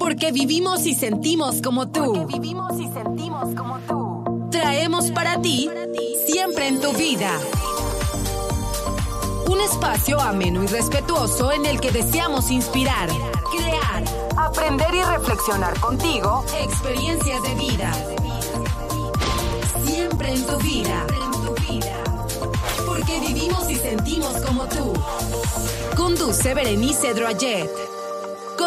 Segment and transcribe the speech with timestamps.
[0.00, 2.14] Porque vivimos y sentimos como tú.
[2.14, 4.48] Porque vivimos y sentimos como tú.
[4.50, 5.68] Traemos para ti
[6.26, 7.30] siempre en tu vida.
[9.46, 13.10] Un espacio ameno y respetuoso en el que deseamos inspirar,
[13.52, 14.02] crear,
[14.38, 17.92] aprender y reflexionar contigo experiencias de vida.
[19.84, 21.06] Siempre en tu vida.
[22.86, 24.94] Porque vivimos y sentimos como tú.
[25.94, 27.99] Conduce Berenice Droyet.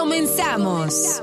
[0.04, 1.22] Comenzamos.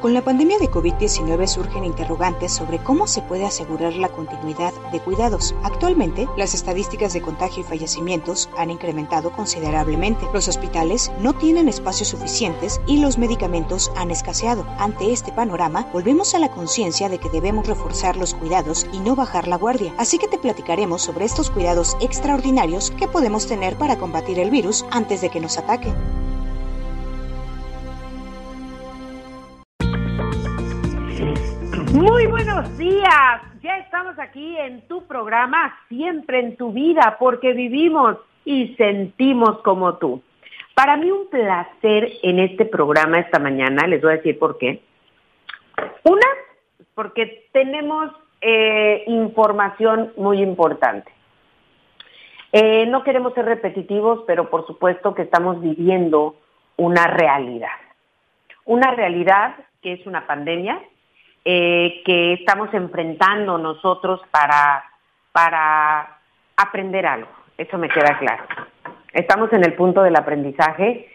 [0.00, 5.00] Con la pandemia de COVID-19 surgen interrogantes sobre cómo se puede asegurar la continuidad de
[5.00, 5.54] cuidados.
[5.62, 10.26] Actualmente, las estadísticas de contagio y fallecimientos han incrementado considerablemente.
[10.32, 14.64] Los hospitales no tienen espacios suficientes y los medicamentos han escaseado.
[14.78, 19.16] Ante este panorama, volvemos a la conciencia de que debemos reforzar los cuidados y no
[19.16, 19.92] bajar la guardia.
[19.98, 24.86] Así que te platicaremos sobre estos cuidados extraordinarios que podemos tener para combatir el virus
[24.90, 25.92] antes de que nos ataque.
[31.92, 33.42] Muy buenos días.
[33.62, 39.98] Ya estamos aquí en tu programa, siempre en tu vida, porque vivimos y sentimos como
[39.98, 40.22] tú.
[40.74, 44.82] Para mí un placer en este programa esta mañana, les voy a decir por qué.
[46.04, 46.26] Una,
[46.94, 51.10] porque tenemos eh, información muy importante.
[52.52, 56.36] Eh, no queremos ser repetitivos, pero por supuesto que estamos viviendo
[56.76, 57.68] una realidad.
[58.64, 60.80] Una realidad que es una pandemia,
[61.44, 64.84] eh, que estamos enfrentando nosotros para,
[65.32, 66.18] para
[66.56, 67.30] aprender algo.
[67.56, 68.44] Eso me queda claro.
[69.12, 71.08] Estamos en el punto del aprendizaje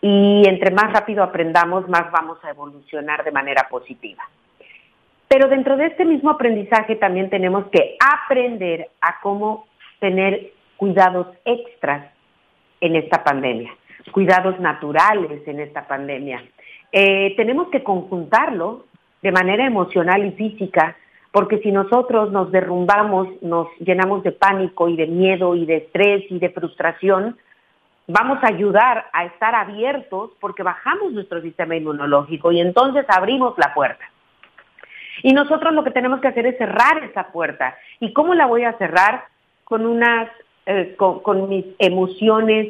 [0.00, 4.22] y entre más rápido aprendamos, más vamos a evolucionar de manera positiva.
[5.28, 9.66] Pero dentro de este mismo aprendizaje también tenemos que aprender a cómo
[10.00, 12.10] tener cuidados extras
[12.80, 13.70] en esta pandemia,
[14.12, 16.42] cuidados naturales en esta pandemia.
[16.92, 18.84] Eh, tenemos que conjuntarlo
[19.22, 20.96] de manera emocional y física,
[21.32, 26.24] porque si nosotros nos derrumbamos, nos llenamos de pánico y de miedo y de estrés
[26.30, 27.36] y de frustración,
[28.06, 33.74] vamos a ayudar a estar abiertos porque bajamos nuestro sistema inmunológico y entonces abrimos la
[33.74, 34.04] puerta.
[35.22, 37.76] Y nosotros lo que tenemos que hacer es cerrar esa puerta.
[38.00, 39.24] ¿Y cómo la voy a cerrar?
[39.64, 40.30] Con unas,
[40.64, 42.68] eh, con, mis emociones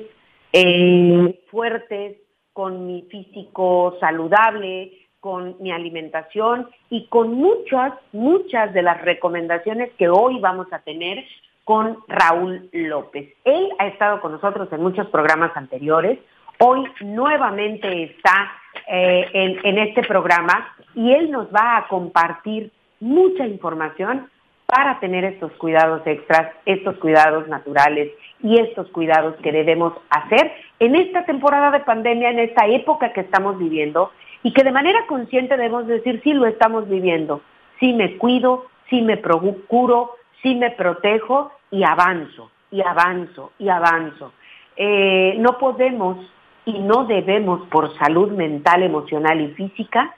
[0.53, 2.17] eh, fuertes,
[2.53, 10.09] con mi físico saludable, con mi alimentación y con muchas, muchas de las recomendaciones que
[10.09, 11.25] hoy vamos a tener
[11.65, 13.35] con Raúl López.
[13.45, 16.19] Él ha estado con nosotros en muchos programas anteriores,
[16.61, 18.53] hoy nuevamente está
[18.87, 24.31] eh, en, en este programa y él nos va a compartir mucha información
[24.67, 28.13] para tener estos cuidados extras, estos cuidados naturales
[28.43, 33.23] y estos cuidados que debemos hacer en esta temporada de pandemia, en esta época que
[33.23, 34.11] estamos viviendo
[34.43, 37.43] y que de manera consciente debemos decir, sí lo estamos viviendo,
[37.81, 44.33] sí me cuido, sí me procuro, sí me protejo y avanzo, y avanzo, y avanzo.
[44.77, 46.19] Eh, no podemos
[46.65, 50.15] y no debemos por salud mental, emocional y física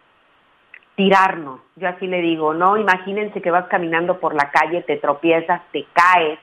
[0.96, 1.60] tirarnos.
[1.76, 5.86] Yo así le digo, no, imagínense que vas caminando por la calle, te tropiezas, te
[5.92, 6.38] caes,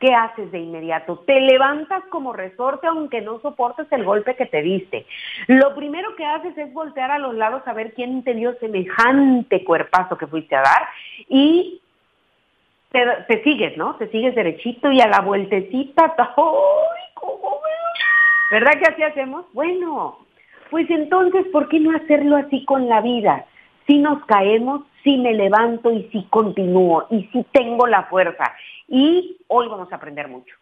[0.00, 1.18] ¿qué haces de inmediato?
[1.26, 5.06] Te levantas como resorte aunque no soportes el golpe que te diste.
[5.46, 9.64] Lo primero que haces es voltear a los lados a ver quién te dio semejante
[9.64, 10.88] cuerpazo que fuiste a dar
[11.28, 11.80] y
[12.90, 13.96] te, sigues, ¿no?
[13.96, 17.60] Te sigues derechito y a la vueltecita, ¡ay, cómo
[18.50, 19.44] ¿Verdad que así hacemos?
[19.52, 20.18] Bueno,
[20.70, 23.44] pues entonces, ¿por qué no hacerlo así con la vida?
[23.88, 28.44] Si nos caemos, si me levanto y si continúo y si tengo la fuerza
[28.86, 30.54] y hoy vamos a aprender mucho.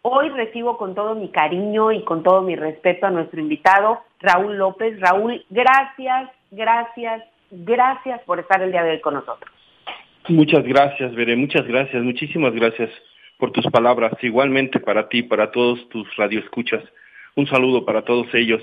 [0.00, 4.56] Hoy recibo con todo mi cariño y con todo mi respeto a nuestro invitado, Raúl
[4.56, 4.98] López.
[4.98, 9.52] Raúl, gracias, gracias, gracias por estar el día de hoy con nosotros.
[10.28, 12.90] Muchas gracias, Veré, muchas gracias, muchísimas gracias
[13.36, 14.12] por tus palabras.
[14.22, 16.82] Igualmente para ti, para todos tus radioescuchas.
[17.36, 18.62] Un saludo para todos ellos.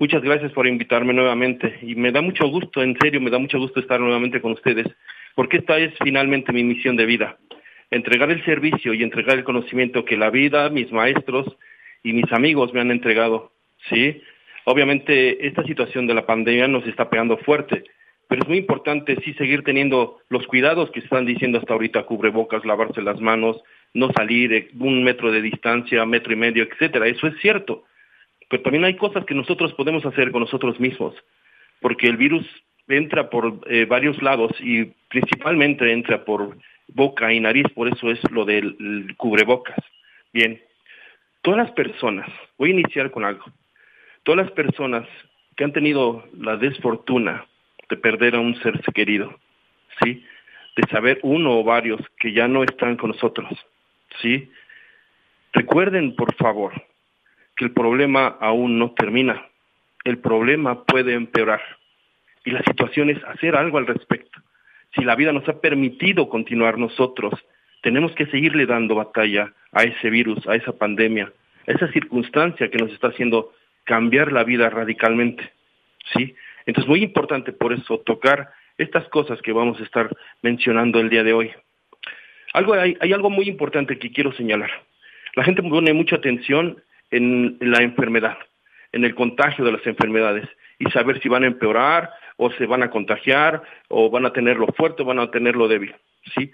[0.00, 3.58] Muchas gracias por invitarme nuevamente y me da mucho gusto, en serio, me da mucho
[3.58, 4.86] gusto estar nuevamente con ustedes,
[5.36, 7.38] porque esta es finalmente mi misión de vida
[7.90, 11.46] entregar el servicio y entregar el conocimiento que la vida, mis maestros
[12.02, 13.52] y mis amigos me han entregado,
[13.88, 14.22] ¿sí?
[14.64, 17.84] Obviamente esta situación de la pandemia nos está pegando fuerte,
[18.28, 22.64] pero es muy importante sí seguir teniendo los cuidados que están diciendo hasta ahorita, cubrebocas,
[22.64, 23.60] lavarse las manos,
[23.92, 27.08] no salir, eh, un metro de distancia, metro y medio, etcétera.
[27.08, 27.84] Eso es cierto.
[28.50, 31.14] Pero también hay cosas que nosotros podemos hacer con nosotros mismos,
[31.80, 32.44] porque el virus
[32.88, 36.56] entra por eh, varios lados y principalmente entra por
[36.88, 39.78] boca y nariz, por eso es lo del cubrebocas.
[40.32, 40.60] Bien,
[41.42, 43.44] todas las personas, voy a iniciar con algo,
[44.24, 45.06] todas las personas
[45.56, 47.46] que han tenido la desfortuna
[47.88, 49.38] de perder a un ser querido,
[50.02, 50.24] ¿sí?
[50.74, 53.48] De saber uno o varios que ya no están con nosotros,
[54.20, 54.50] ¿sí?
[55.52, 56.72] Recuerden, por favor,
[57.60, 59.46] que el problema aún no termina.
[60.02, 61.60] El problema puede empeorar.
[62.42, 64.40] Y la situación es hacer algo al respecto.
[64.94, 67.34] Si la vida nos ha permitido continuar nosotros,
[67.82, 71.30] tenemos que seguirle dando batalla a ese virus, a esa pandemia,
[71.68, 73.52] a esa circunstancia que nos está haciendo
[73.84, 75.52] cambiar la vida radicalmente.
[76.14, 76.34] ¿Sí?
[76.64, 80.08] Entonces, muy importante por eso tocar estas cosas que vamos a estar
[80.40, 81.50] mencionando el día de hoy.
[82.54, 84.70] Algo, hay, hay algo muy importante que quiero señalar.
[85.34, 88.38] La gente pone mucha atención en la enfermedad,
[88.92, 90.48] en el contagio de las enfermedades
[90.78, 94.66] y saber si van a empeorar o se van a contagiar o van a tenerlo
[94.68, 95.94] fuerte o van a tenerlo débil,
[96.34, 96.50] ¿sí?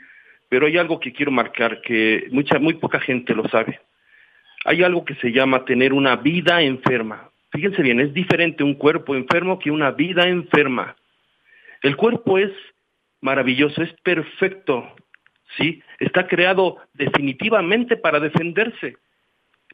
[0.48, 3.80] Pero hay algo que quiero marcar que mucha, muy poca gente lo sabe.
[4.64, 7.30] Hay algo que se llama tener una vida enferma.
[7.52, 10.96] Fíjense bien, es diferente un cuerpo enfermo que una vida enferma.
[11.82, 12.50] El cuerpo es
[13.20, 14.92] maravilloso, es perfecto,
[15.56, 15.82] ¿sí?
[15.98, 18.96] Está creado definitivamente para defenderse.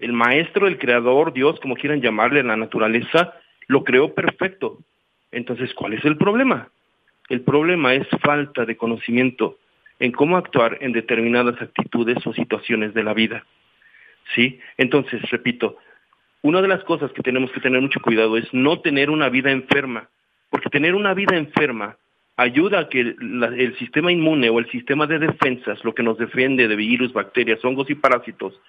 [0.02, 3.34] El maestro, el creador, Dios, como quieran llamarle, la naturaleza,
[3.68, 4.78] lo creó perfecto.
[5.30, 6.70] Entonces, ¿cuál es el problema?
[7.28, 9.58] El problema es falta de conocimiento
[10.00, 13.46] en cómo actuar en determinadas actitudes o situaciones de la vida.
[14.34, 14.58] ¿Sí?
[14.76, 15.76] Entonces, repito,
[16.42, 19.52] una de las cosas que tenemos que tener mucho cuidado es no tener una vida
[19.52, 20.08] enferma,
[20.50, 21.96] porque tener una vida enferma
[22.36, 26.66] ayuda a que el sistema inmune o el sistema de defensas, lo que nos defiende
[26.66, 28.60] de virus, bacterias, hongos y parásitos,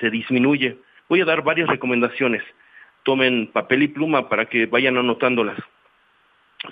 [0.00, 0.78] se disminuye.
[1.08, 2.42] Voy a dar varias recomendaciones.
[3.02, 5.58] Tomen papel y pluma para que vayan anotándolas.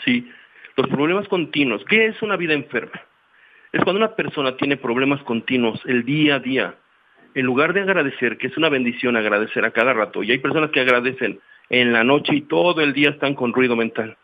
[0.04, 0.30] Sí,
[0.76, 1.84] los problemas continuos.
[1.88, 3.00] ¿Qué es una vida enferma?
[3.72, 6.74] Es cuando una persona tiene problemas continuos el día a día.
[7.34, 10.70] En lugar de agradecer, que es una bendición agradecer a cada rato, y hay personas
[10.70, 14.16] que agradecen en la noche y todo el día están con ruido mental.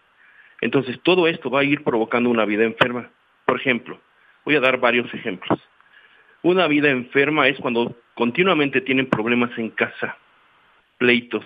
[0.61, 3.11] Entonces todo esto va a ir provocando una vida enferma.
[3.45, 3.99] Por ejemplo,
[4.45, 5.59] voy a dar varios ejemplos.
[6.43, 10.19] Una vida enferma es cuando continuamente tienen problemas en casa,
[10.99, 11.43] pleitos,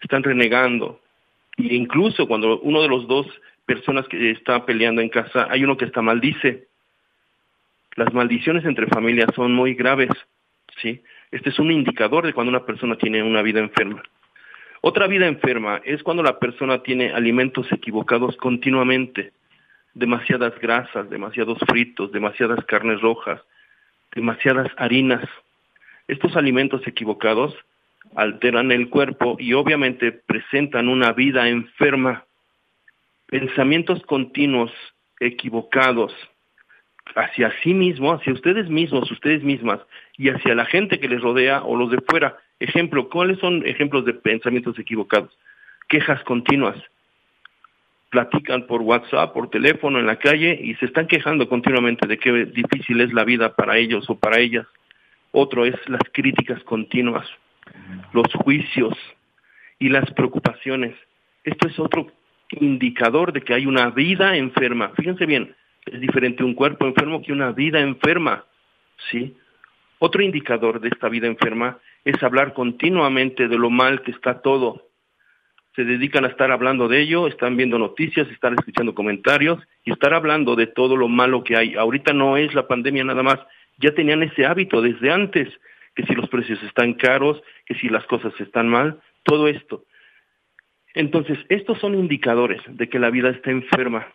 [0.00, 0.98] están renegando,
[1.58, 3.26] e incluso cuando uno de los dos
[3.66, 6.68] personas que está peleando en casa, hay uno que está maldice.
[7.96, 10.08] Las maldiciones entre familias son muy graves,
[10.80, 11.02] ¿sí?
[11.32, 14.02] Este es un indicador de cuando una persona tiene una vida enferma.
[14.80, 19.34] Otra vida enferma es cuando la persona tiene alimentos equivocados continuamente,
[19.92, 23.42] demasiadas grasas, demasiados fritos, demasiadas carnes rojas,
[24.14, 25.28] demasiadas harinas.
[26.10, 27.54] Estos alimentos equivocados
[28.16, 32.24] alteran el cuerpo y obviamente presentan una vida enferma.
[33.26, 34.72] Pensamientos continuos
[35.20, 36.12] equivocados
[37.14, 39.78] hacia sí mismo, hacia ustedes mismos, ustedes mismas
[40.18, 42.36] y hacia la gente que les rodea o los de fuera.
[42.58, 45.30] Ejemplo, ¿cuáles son ejemplos de pensamientos equivocados?
[45.88, 46.76] Quejas continuas.
[48.10, 52.46] Platican por WhatsApp, por teléfono, en la calle y se están quejando continuamente de qué
[52.46, 54.66] difícil es la vida para ellos o para ellas.
[55.32, 57.26] Otro es las críticas continuas
[58.12, 58.94] los juicios
[59.78, 60.94] y las preocupaciones.
[61.44, 62.10] Esto es otro
[62.50, 64.92] indicador de que hay una vida enferma.
[64.96, 65.54] Fíjense bien,
[65.86, 68.44] es diferente un cuerpo enfermo que una vida enferma.
[69.10, 69.36] ¿Sí?
[69.98, 74.88] Otro indicador de esta vida enferma es hablar continuamente de lo mal que está todo.
[75.76, 80.12] Se dedican a estar hablando de ello, están viendo noticias, están escuchando comentarios y estar
[80.12, 81.74] hablando de todo lo malo que hay.
[81.76, 83.38] Ahorita no es la pandemia nada más,
[83.80, 85.48] ya tenían ese hábito desde antes
[85.94, 89.84] que si los precios están caros, que si las cosas están mal, todo esto.
[90.94, 94.06] Entonces, estos son indicadores de que la vida está enferma.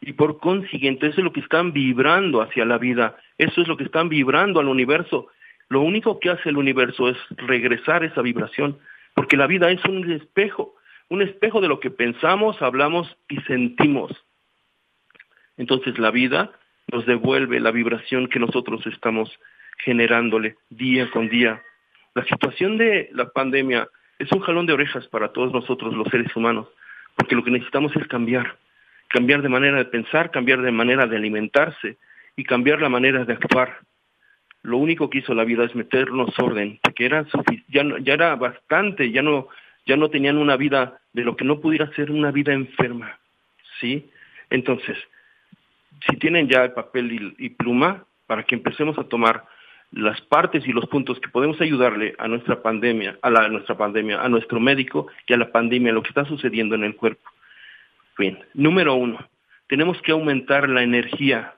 [0.00, 3.76] Y por consiguiente, eso es lo que están vibrando hacia la vida, eso es lo
[3.76, 5.28] que están vibrando al universo.
[5.68, 8.78] Lo único que hace el universo es regresar esa vibración,
[9.14, 10.74] porque la vida es un espejo,
[11.08, 14.12] un espejo de lo que pensamos, hablamos y sentimos.
[15.56, 16.52] Entonces la vida
[16.94, 19.28] nos devuelve la vibración que nosotros estamos
[19.78, 21.60] generándole día con día.
[22.14, 23.88] La situación de la pandemia
[24.20, 26.68] es un jalón de orejas para todos nosotros los seres humanos,
[27.16, 28.56] porque lo que necesitamos es cambiar,
[29.08, 31.96] cambiar de manera de pensar, cambiar de manera de alimentarse
[32.36, 33.78] y cambiar la manera de actuar.
[34.62, 37.26] Lo único que hizo la vida es meternos orden, porque era
[37.68, 39.48] ya, ya era bastante, ya no,
[39.84, 43.18] ya no tenían una vida de lo que no pudiera ser una vida enferma,
[43.80, 44.08] ¿sí?
[44.48, 44.96] Entonces,
[46.08, 49.44] si tienen ya el papel y pluma, para que empecemos a tomar
[49.92, 54.20] las partes y los puntos que podemos ayudarle a nuestra pandemia, a, la, nuestra pandemia,
[54.20, 57.30] a nuestro médico y a la pandemia, lo que está sucediendo en el cuerpo.
[58.18, 59.18] Bien, número uno,
[59.68, 61.54] tenemos que aumentar la energía.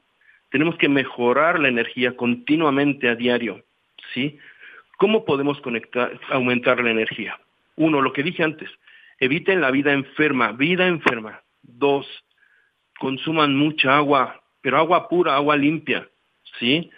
[0.50, 3.64] Tenemos que mejorar la energía continuamente a diario,
[4.14, 4.38] ¿sí?
[4.98, 7.38] ¿Cómo podemos conectar, aumentar la energía?
[7.76, 8.70] Uno, lo que dije antes,
[9.18, 11.40] eviten la vida enferma, vida enferma.
[11.62, 12.06] Dos,
[12.98, 16.08] consuman mucha agua, pero agua pura, agua limpia,
[16.58, 16.90] ¿sí?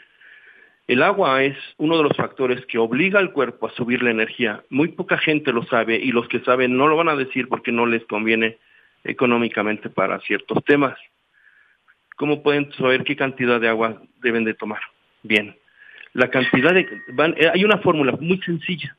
[0.87, 4.63] El agua es uno de los factores que obliga al cuerpo a subir la energía.
[4.71, 7.73] Muy poca gente lo sabe y los que saben no lo van a decir porque
[7.73, 8.57] no les conviene
[9.05, 10.99] económicamente para ciertos temas.
[12.17, 14.81] ¿Cómo pueden saber qué cantidad de agua deben de tomar?
[15.23, 15.55] Bien,
[16.15, 16.89] la cantidad de...
[17.37, 18.97] Eh, hay una fórmula muy sencilla.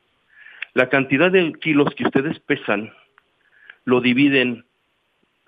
[0.75, 2.93] La cantidad de kilos que ustedes pesan
[3.85, 4.63] lo dividen,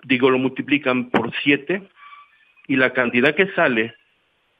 [0.02, 1.82] digo, lo multiplican por 7
[2.68, 3.94] y la cantidad que sale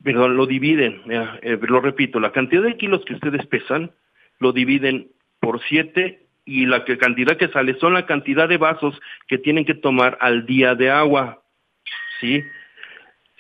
[0.03, 3.93] perdón, lo dividen, eh, lo repito, la cantidad de kilos que ustedes pesan
[4.39, 5.09] lo dividen
[5.41, 9.75] por siete y la cantidad que sale son la cantidad de vasos que tienen que
[9.75, 11.43] tomar al día de agua,
[12.21, 12.43] ¿sí?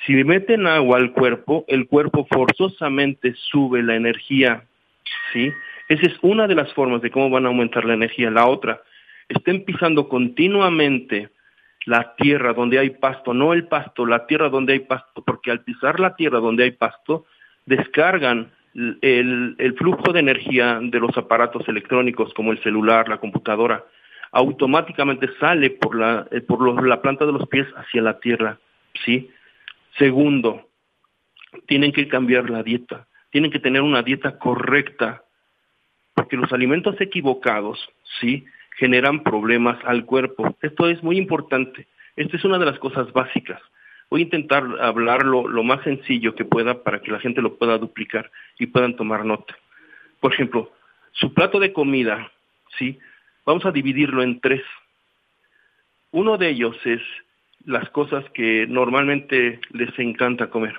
[0.06, 4.64] Si meten agua al cuerpo, el cuerpo forzosamente sube la energía,
[5.32, 5.52] ¿sí?
[5.88, 8.30] Esa es una de las formas de cómo van a aumentar la energía.
[8.30, 8.80] La otra,
[9.28, 11.28] estén pisando continuamente
[11.86, 15.62] la tierra donde hay pasto, no el pasto, la tierra donde hay pasto, porque al
[15.62, 17.26] pisar la tierra donde hay pasto,
[17.66, 23.84] descargan el, flujo de energía de los aparatos electrónicos como el celular, la computadora,
[24.30, 28.58] automáticamente sale por la, eh, por la planta de los pies hacia la tierra,
[29.04, 29.30] ¿sí?
[29.98, 30.68] Segundo,
[31.66, 35.22] tienen que cambiar la dieta, tienen que tener una dieta correcta,
[36.14, 37.78] porque los alimentos equivocados,
[38.20, 38.44] ¿sí?
[38.82, 40.56] Generan problemas al cuerpo.
[40.60, 41.86] Esto es muy importante.
[42.16, 43.62] Esta es una de las cosas básicas.
[44.10, 47.78] Voy a intentar hablarlo lo más sencillo que pueda para que la gente lo pueda
[47.78, 49.56] duplicar y puedan tomar nota.
[50.18, 50.72] Por ejemplo,
[51.12, 52.32] su plato de comida,
[52.76, 52.98] ¿sí?
[53.46, 54.62] Vamos a dividirlo en tres.
[56.10, 57.02] Uno de ellos es
[57.64, 60.74] las cosas que normalmente les encanta comer.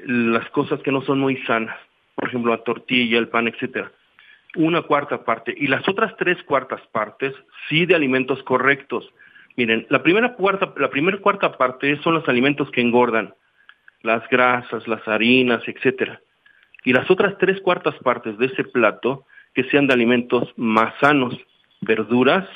[0.00, 1.78] Las cosas que no son muy sanas.
[2.16, 3.90] Por ejemplo, la tortilla, el pan, etcétera
[4.56, 7.34] una cuarta parte y las otras tres cuartas partes
[7.68, 9.08] sí de alimentos correctos.
[9.56, 13.34] Miren, la primera cuarta, la cuarta parte son los alimentos que engordan,
[14.02, 16.20] las grasas, las harinas, etcétera.
[16.84, 21.34] Y las otras tres cuartas partes de ese plato que sean de alimentos más sanos,
[21.80, 22.46] verduras,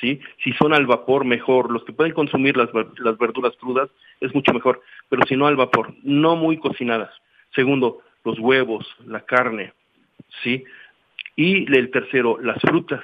[0.00, 0.20] ¿sí?
[0.44, 1.70] Si son al vapor, mejor.
[1.70, 2.68] Los que pueden consumir las,
[2.98, 3.88] las verduras crudas
[4.20, 7.10] es mucho mejor, pero si no al vapor, no muy cocinadas.
[7.54, 9.72] Segundo, los huevos, la carne,
[10.42, 10.64] ¿sí?
[11.38, 13.00] Y el tercero, las frutas.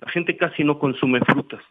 [0.00, 1.62] La gente casi no consume frutas.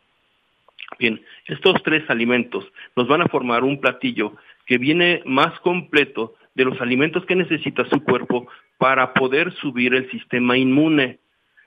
[0.97, 6.63] Bien, estos tres alimentos nos van a formar un platillo que viene más completo de
[6.63, 11.19] los alimentos que necesita su cuerpo para poder subir el sistema inmune,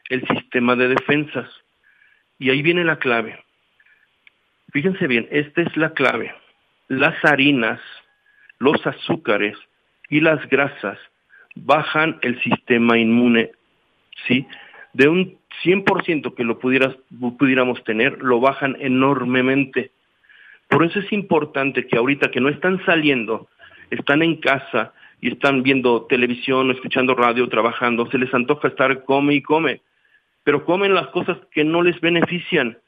[0.08, 1.50] el sistema de defensas.
[2.38, 3.44] Y ahí viene la clave.
[4.72, 6.34] Fíjense bien, esta es la clave.
[6.88, 7.78] Las harinas,
[8.58, 9.58] los azúcares
[10.08, 10.98] y las grasas
[11.56, 13.52] bajan el sistema inmune
[14.26, 14.47] ¿sí?
[14.92, 19.90] De un 100% que lo pudiéramos tener, lo bajan enormemente.
[20.68, 23.49] Por eso es importante que ahorita que no están saliendo,
[23.90, 29.35] están en casa y están viendo televisión, escuchando radio, trabajando, se les antoja estar come
[29.35, 29.80] y come,
[30.42, 32.78] pero comen las cosas que no les benefician.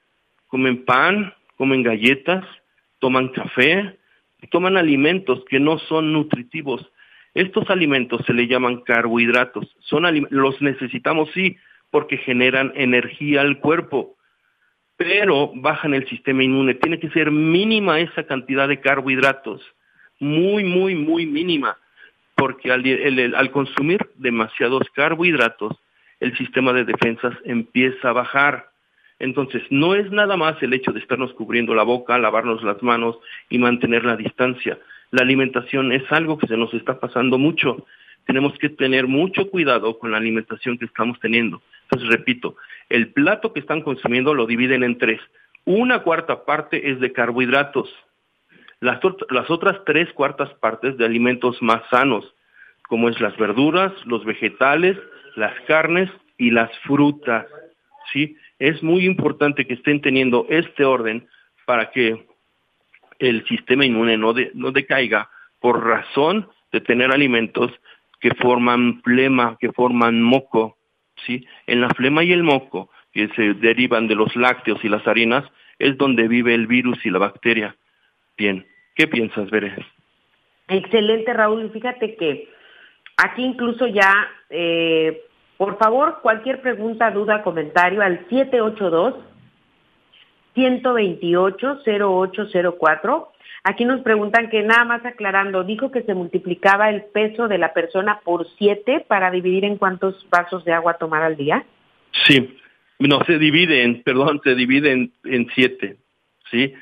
[0.48, 2.44] Comen pan, comen galletas,
[2.98, 3.96] toman café,
[4.50, 6.86] toman alimentos que no son nutritivos.
[7.36, 9.66] Estos alimentos se le llaman carbohidratos.
[9.80, 11.58] Son los necesitamos sí
[11.90, 14.16] porque generan energía al cuerpo,
[14.96, 16.72] pero bajan el sistema inmune.
[16.76, 19.60] Tiene que ser mínima esa cantidad de carbohidratos,
[20.18, 21.76] muy, muy, muy mínima,
[22.36, 25.76] porque al, al consumir demasiados carbohidratos,
[26.20, 28.70] el sistema de defensas empieza a bajar.
[29.18, 33.18] Entonces, no es nada más el hecho de estarnos cubriendo la boca, lavarnos las manos
[33.50, 34.78] y mantener la distancia
[35.10, 37.86] la alimentación es algo que se nos está pasando mucho.
[38.26, 41.62] Tenemos que tener mucho cuidado con la alimentación que estamos teniendo.
[41.84, 42.56] Entonces, repito,
[42.88, 45.20] el plato que están consumiendo lo dividen en tres.
[45.64, 47.88] Una cuarta parte es de carbohidratos.
[48.80, 52.34] Las, las otras tres cuartas partes de alimentos más sanos,
[52.88, 54.98] como es las verduras, los vegetales,
[55.36, 57.46] las carnes y las frutas.
[58.12, 58.36] ¿sí?
[58.58, 61.26] Es muy importante que estén teniendo este orden
[61.64, 62.26] para que
[63.18, 65.30] el sistema inmune no, no decaiga
[65.60, 67.72] por razón de tener alimentos
[68.20, 70.76] que forman flema, que forman moco,
[71.26, 71.46] ¿sí?
[71.66, 75.44] En la flema y el moco, que se derivan de los lácteos y las harinas,
[75.78, 77.76] es donde vive el virus y la bacteria.
[78.36, 79.74] Bien, ¿qué piensas, Veré?
[80.68, 81.70] Excelente, Raúl.
[81.70, 82.48] Fíjate que
[83.16, 84.12] aquí incluso ya,
[84.50, 85.22] eh,
[85.56, 89.14] por favor, cualquier pregunta, duda, comentario al 782
[90.56, 93.28] 128-0804.
[93.64, 97.72] Aquí nos preguntan que nada más aclarando, dijo que se multiplicaba el peso de la
[97.72, 101.64] persona por siete para dividir en cuántos vasos de agua tomar al día.
[102.26, 102.58] Sí,
[102.98, 105.96] no, se divide en, perdón, se divide en, en siete,
[106.50, 106.72] ¿sí?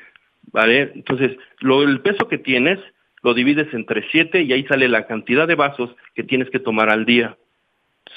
[0.51, 0.91] ¿Vale?
[0.95, 2.79] Entonces, lo, el peso que tienes
[3.23, 6.91] lo divides entre siete y ahí sale la cantidad de vasos que tienes que tomar
[6.91, 7.35] al día.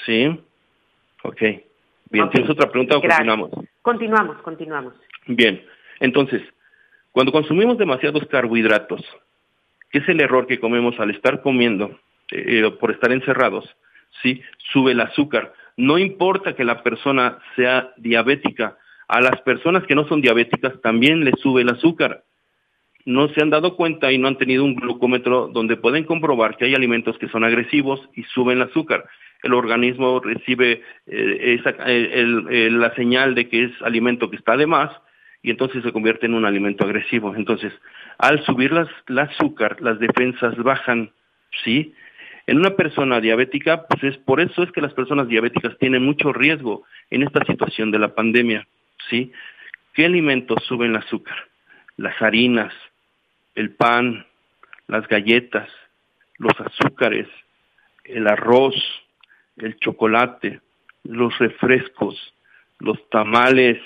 [0.05, 0.39] ¿Sí?
[1.23, 1.41] Ok.
[2.11, 3.49] Bien, ¿tienes otra pregunta o continuamos?
[3.81, 4.93] Continuamos, continuamos.
[5.27, 5.63] Bien,
[5.99, 6.41] entonces,
[7.11, 9.01] cuando consumimos demasiados carbohidratos,
[9.91, 11.99] que es el error que comemos al estar comiendo,
[12.31, 13.65] eh, por estar encerrados,
[14.21, 14.41] ¿sí?
[14.71, 15.53] Sube el azúcar.
[15.77, 21.25] No importa que la persona sea diabética, a las personas que no son diabéticas también
[21.25, 22.23] les sube el azúcar.
[23.05, 26.65] No se han dado cuenta y no han tenido un glucómetro donde pueden comprobar que
[26.65, 29.05] hay alimentos que son agresivos y suben el azúcar.
[29.41, 34.91] El organismo recibe eh, eh, la señal de que es alimento que está de más
[35.41, 37.35] y entonces se convierte en un alimento agresivo.
[37.35, 37.73] Entonces,
[38.17, 41.11] al subir las, el azúcar, las defensas bajan,
[41.63, 41.93] ¿sí?
[42.47, 46.33] En una persona diabética, pues es por eso es que las personas diabéticas tienen mucho
[46.33, 48.67] riesgo en esta situación de la pandemia,
[49.09, 49.31] ¿sí?
[49.93, 51.37] ¿Qué alimentos suben el azúcar?
[51.97, 52.73] Las harinas,
[53.55, 54.25] el pan,
[54.87, 55.69] las galletas,
[56.37, 57.27] los azúcares,
[58.03, 58.75] el arroz,
[59.57, 60.59] el chocolate,
[61.03, 62.33] los refrescos,
[62.79, 63.79] los tamales,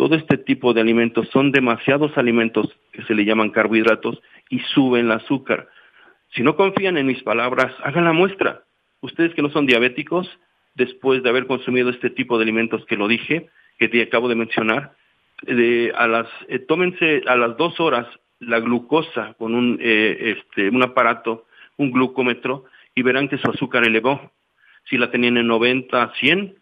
[0.00, 5.04] todo este tipo de alimentos son demasiados alimentos que se le llaman carbohidratos y suben
[5.04, 5.68] el azúcar.
[6.30, 8.62] Si no confían en mis palabras, hagan la muestra.
[9.02, 10.26] Ustedes que no son diabéticos,
[10.74, 14.36] después de haber consumido este tipo de alimentos que lo dije, que te acabo de
[14.36, 14.94] mencionar,
[15.46, 15.92] eh,
[16.66, 18.06] tómense a las dos horas
[18.38, 21.44] la glucosa con un, eh, este, un aparato,
[21.76, 22.64] un glucómetro,
[22.94, 24.32] y verán que su azúcar elevó.
[24.88, 26.54] Si la tenían en 90, 100,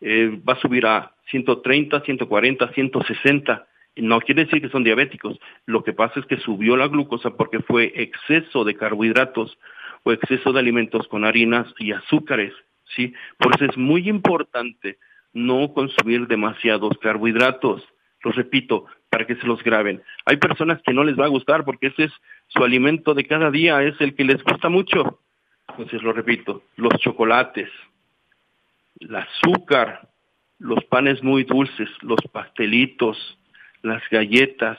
[0.00, 3.66] eh, va a subir a 130, 140, 160.
[3.96, 5.38] No quiere decir que son diabéticos.
[5.66, 9.58] Lo que pasa es que subió la glucosa porque fue exceso de carbohidratos
[10.02, 12.52] o exceso de alimentos con harinas y azúcares.
[12.96, 13.12] ¿sí?
[13.38, 14.98] Por eso es muy importante
[15.32, 17.82] no consumir demasiados carbohidratos.
[18.24, 20.02] Lo repito, para que se los graben.
[20.24, 22.12] Hay personas que no les va a gustar porque ese es
[22.48, 25.20] su alimento de cada día, es el que les gusta mucho.
[25.68, 27.68] Entonces, lo repito, los chocolates,
[29.00, 30.08] el azúcar,
[30.62, 33.36] los panes muy dulces, los pastelitos,
[33.82, 34.78] las galletas,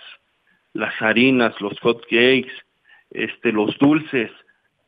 [0.71, 2.53] las harinas, los hot cakes,
[3.11, 4.31] este, los dulces,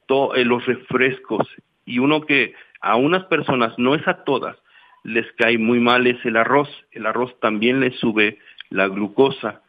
[0.07, 1.47] eh, los refrescos.
[1.85, 4.55] Y uno que a unas personas, no es a todas,
[5.03, 6.69] les cae muy mal es el arroz.
[6.91, 9.61] El arroz también le sube la glucosa.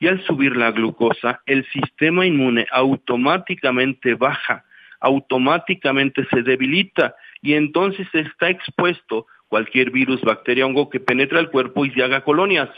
[0.00, 4.64] Y al subir la glucosa, el sistema inmune automáticamente baja,
[5.00, 11.86] automáticamente se debilita y entonces está expuesto cualquier virus, bacteria, hongo que penetra el cuerpo
[11.86, 12.68] y se haga colonias.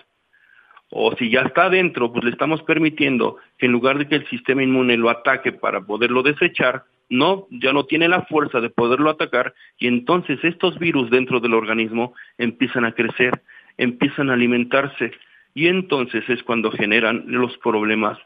[0.91, 4.27] O si ya está adentro, pues le estamos permitiendo que en lugar de que el
[4.29, 9.09] sistema inmune lo ataque para poderlo desechar, no, ya no tiene la fuerza de poderlo
[9.09, 13.33] atacar y entonces estos virus dentro del organismo empiezan a crecer,
[13.79, 15.13] empiezan a alimentarse
[15.55, 18.19] y entonces es cuando generan los problemas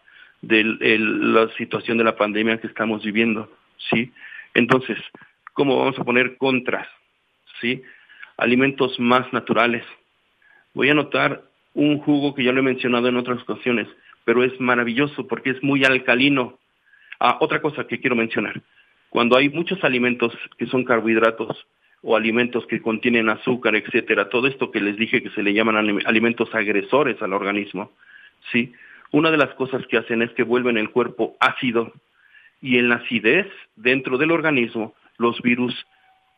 [0.43, 3.49] de la situación de la pandemia que estamos viviendo,
[3.91, 4.11] ¿sí?
[4.55, 4.99] Entonces,
[5.61, 6.89] ¿Cómo vamos a poner contras?
[7.61, 7.83] ¿Sí?
[8.41, 9.85] Alimentos más naturales.
[10.73, 11.43] Voy a anotar
[11.75, 13.87] un jugo que ya lo he mencionado en otras ocasiones,
[14.25, 16.59] pero es maravilloso porque es muy alcalino.
[17.19, 18.63] Ah, otra cosa que quiero mencionar.
[19.11, 21.67] Cuando hay muchos alimentos que son carbohidratos
[22.03, 25.77] o alimentos que contienen azúcar, etcétera, todo esto que les dije que se le llaman
[26.07, 27.93] alimentos agresores al organismo,
[28.51, 28.73] ¿sí?
[29.13, 31.93] Una de las cosas que hacen es que vuelven el cuerpo ácido
[32.63, 35.75] y en la acidez dentro del organismo los virus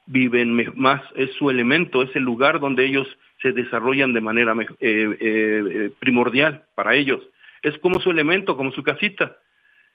[0.06, 3.06] viven más, es su elemento, es el lugar donde ellos
[3.40, 7.20] se desarrollan de manera eh, eh, primordial para ellos.
[7.62, 9.36] Es como su elemento, como su casita.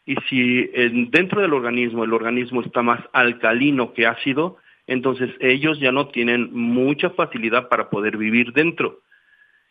[0.05, 0.63] Y si
[1.11, 6.49] dentro del organismo el organismo está más alcalino que ácido, entonces ellos ya no tienen
[6.53, 9.01] mucha facilidad para poder vivir dentro.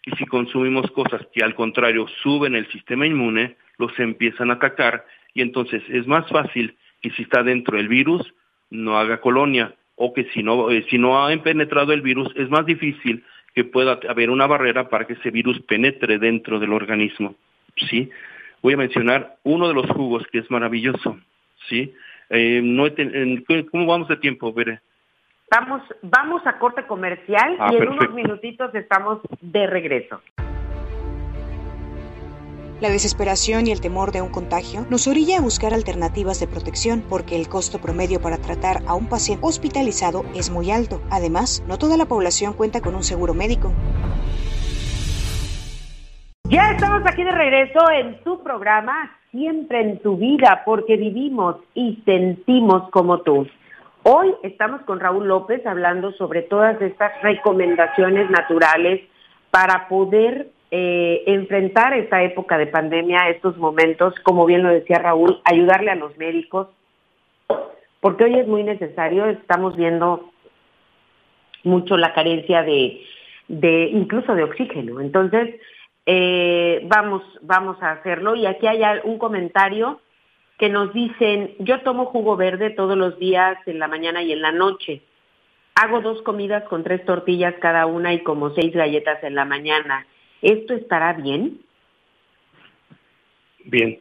[0.05, 5.07] Y si consumimos cosas que al contrario suben el sistema inmune, los empiezan a atacar
[5.35, 8.35] y entonces es más fácil que si está dentro el virus,
[8.71, 12.49] no haga colonia o que si no, eh, si no ha penetrado el virus es
[12.49, 17.35] más difícil que pueda haber una barrera para que ese virus penetre dentro del organismo.
[17.89, 18.11] ¿sí?
[18.63, 21.19] Voy a mencionar uno de los jugos que es maravilloso.
[21.69, 21.95] ¿sí?
[22.29, 22.85] Eh, no
[23.71, 24.81] ¿Cómo vamos de tiempo, Bere?
[25.51, 30.21] Vamos, vamos a corte comercial ah, y en unos minutitos estamos de regreso.
[32.79, 37.03] La desesperación y el temor de un contagio nos orilla a buscar alternativas de protección
[37.09, 41.01] porque el costo promedio para tratar a un paciente hospitalizado es muy alto.
[41.11, 43.73] Además, no toda la población cuenta con un seguro médico.
[46.51, 52.03] Ya estamos aquí de regreso en tu programa, siempre en tu vida, porque vivimos y
[52.05, 53.47] sentimos como tú.
[54.03, 59.01] Hoy estamos con Raúl López hablando sobre todas estas recomendaciones naturales
[59.51, 65.41] para poder eh, enfrentar esta época de pandemia, estos momentos, como bien lo decía Raúl,
[65.45, 66.69] ayudarle a los médicos,
[68.01, 70.31] porque hoy es muy necesario, estamos viendo
[71.65, 73.01] mucho la carencia de,
[73.49, 75.01] de incluso de oxígeno.
[75.01, 75.57] Entonces,
[76.07, 78.37] eh, vamos, vamos a hacerlo.
[78.37, 80.01] Y aquí hay un comentario
[80.59, 84.41] que nos dicen, yo tomo jugo verde todos los días en la mañana y en
[84.41, 85.03] la noche.
[85.75, 90.07] Hago dos comidas con tres tortillas cada una y como seis galletas en la mañana.
[90.43, 91.61] ¿Esto estará bien?
[93.65, 93.99] Bien,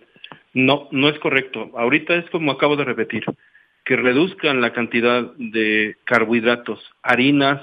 [0.53, 1.71] no, no es correcto.
[1.75, 3.25] Ahorita es como acabo de repetir,
[3.83, 7.61] que reduzcan la cantidad de carbohidratos, harinas,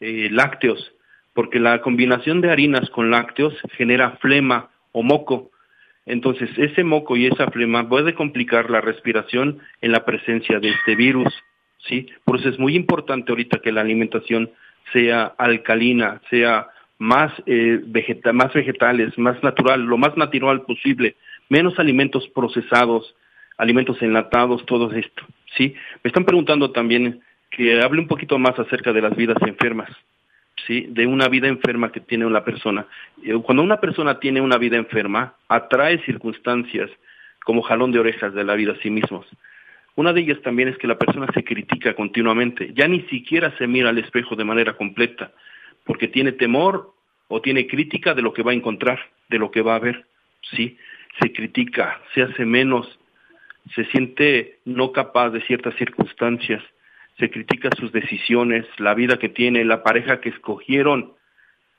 [0.00, 0.92] eh, lácteos,
[1.32, 5.50] porque la combinación de harinas con lácteos genera flema o moco.
[6.06, 10.96] Entonces, ese moco y esa flema puede complicar la respiración en la presencia de este
[10.96, 11.32] virus,
[11.86, 12.08] ¿sí?
[12.24, 14.50] Por eso es muy importante ahorita que la alimentación
[14.92, 16.68] sea alcalina, sea
[17.00, 17.80] más, eh,
[18.32, 21.16] más vegetales, más natural, lo más natural posible,
[21.48, 23.16] menos alimentos procesados,
[23.56, 25.24] alimentos enlatados, todo esto,
[25.56, 25.74] ¿sí?
[26.04, 29.90] Me están preguntando también que hable un poquito más acerca de las vidas enfermas.
[30.66, 30.86] ¿sí?
[30.90, 32.86] de una vida enferma que tiene una persona.
[33.24, 36.90] Eh, cuando una persona tiene una vida enferma, atrae circunstancias
[37.44, 39.26] como jalón de orejas de la vida a sí mismos.
[39.96, 43.66] Una de ellas también es que la persona se critica continuamente, ya ni siquiera se
[43.66, 45.32] mira al espejo de manera completa,
[45.90, 46.94] porque tiene temor
[47.26, 50.06] o tiene crítica de lo que va a encontrar, de lo que va a ver,
[50.52, 50.78] ¿sí?
[51.20, 52.86] Se critica, se hace menos,
[53.74, 56.62] se siente no capaz de ciertas circunstancias,
[57.18, 61.14] se critica sus decisiones, la vida que tiene, la pareja que escogieron.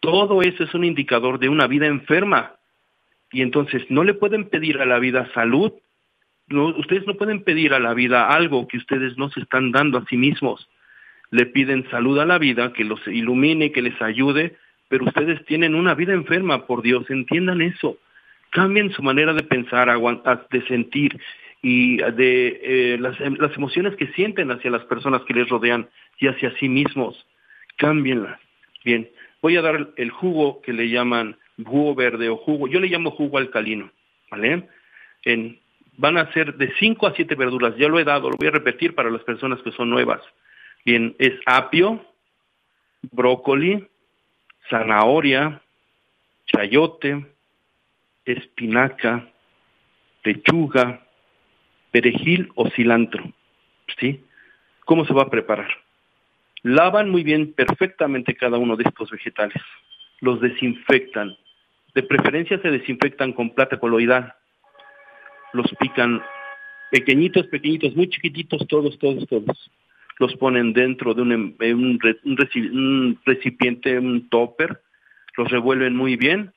[0.02, 2.58] Todo eso es un indicador de una vida enferma.
[3.32, 5.72] Y entonces no le pueden pedir a la vida salud.
[6.50, 10.06] Ustedes no pueden pedir a la vida algo que ustedes no se están dando a
[10.10, 10.68] sí mismos.
[11.32, 14.56] Le piden salud a la vida, que los ilumine, que les ayude,
[14.90, 17.98] pero ustedes tienen una vida enferma, por Dios, entiendan eso.
[18.52, 19.90] Cambien su manera de pensar,
[20.50, 21.20] de sentir
[21.62, 25.88] y de eh, las, em, las, emociones que sienten hacia las personas que les rodean
[26.20, 27.26] y hacia sí mismos.
[27.78, 28.40] Cámbienlas.
[28.84, 29.10] Bien,
[29.42, 33.12] voy a dar el jugo que le llaman jugo verde o jugo, yo le llamo
[33.12, 33.92] jugo alcalino,
[34.30, 34.68] ¿vale?
[35.98, 38.52] Van a ser de 5 a 7 verduras, ya lo he dado, lo voy a
[38.52, 40.22] repetir para las personas que son nuevas.
[40.84, 42.04] Bien, es apio,
[43.12, 43.88] brócoli,
[44.70, 45.62] zanahoria,
[46.48, 47.26] chayote,
[48.26, 49.28] espinaca,
[50.24, 51.06] lechuga,
[51.92, 53.24] perejil o cilantro.
[54.00, 54.24] ¿Sí?
[54.86, 55.70] ¿Cómo se va a preparar?
[56.64, 59.62] Lavan muy bien, perfectamente cada uno de estos vegetales.
[60.20, 61.36] Los desinfectan.
[61.94, 64.34] De preferencia se desinfectan con plata coloidal.
[65.54, 66.24] Los pican
[66.92, 69.72] pequeñitos, pequeñitos, muy chiquititos, todos, todos, todos.
[70.22, 74.80] Los ponen dentro de un, un, un recipiente, un topper,
[75.36, 76.54] los revuelven muy bien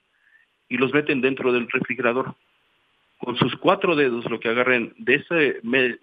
[0.68, 2.34] y los meten dentro del refrigerador
[3.24, 5.36] con sus cuatro dedos, lo que agarren de esa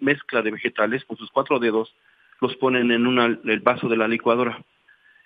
[0.00, 1.94] mezcla de vegetales, con sus cuatro dedos,
[2.40, 3.06] los ponen en
[3.44, 4.60] el vaso de la licuadora.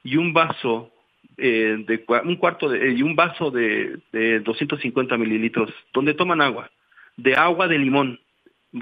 [0.05, 0.93] Y un vaso
[1.39, 6.71] eh, de un cuarto de, y un vaso de, de 250 mililitros, donde toman agua,
[7.17, 8.21] de agua de limón,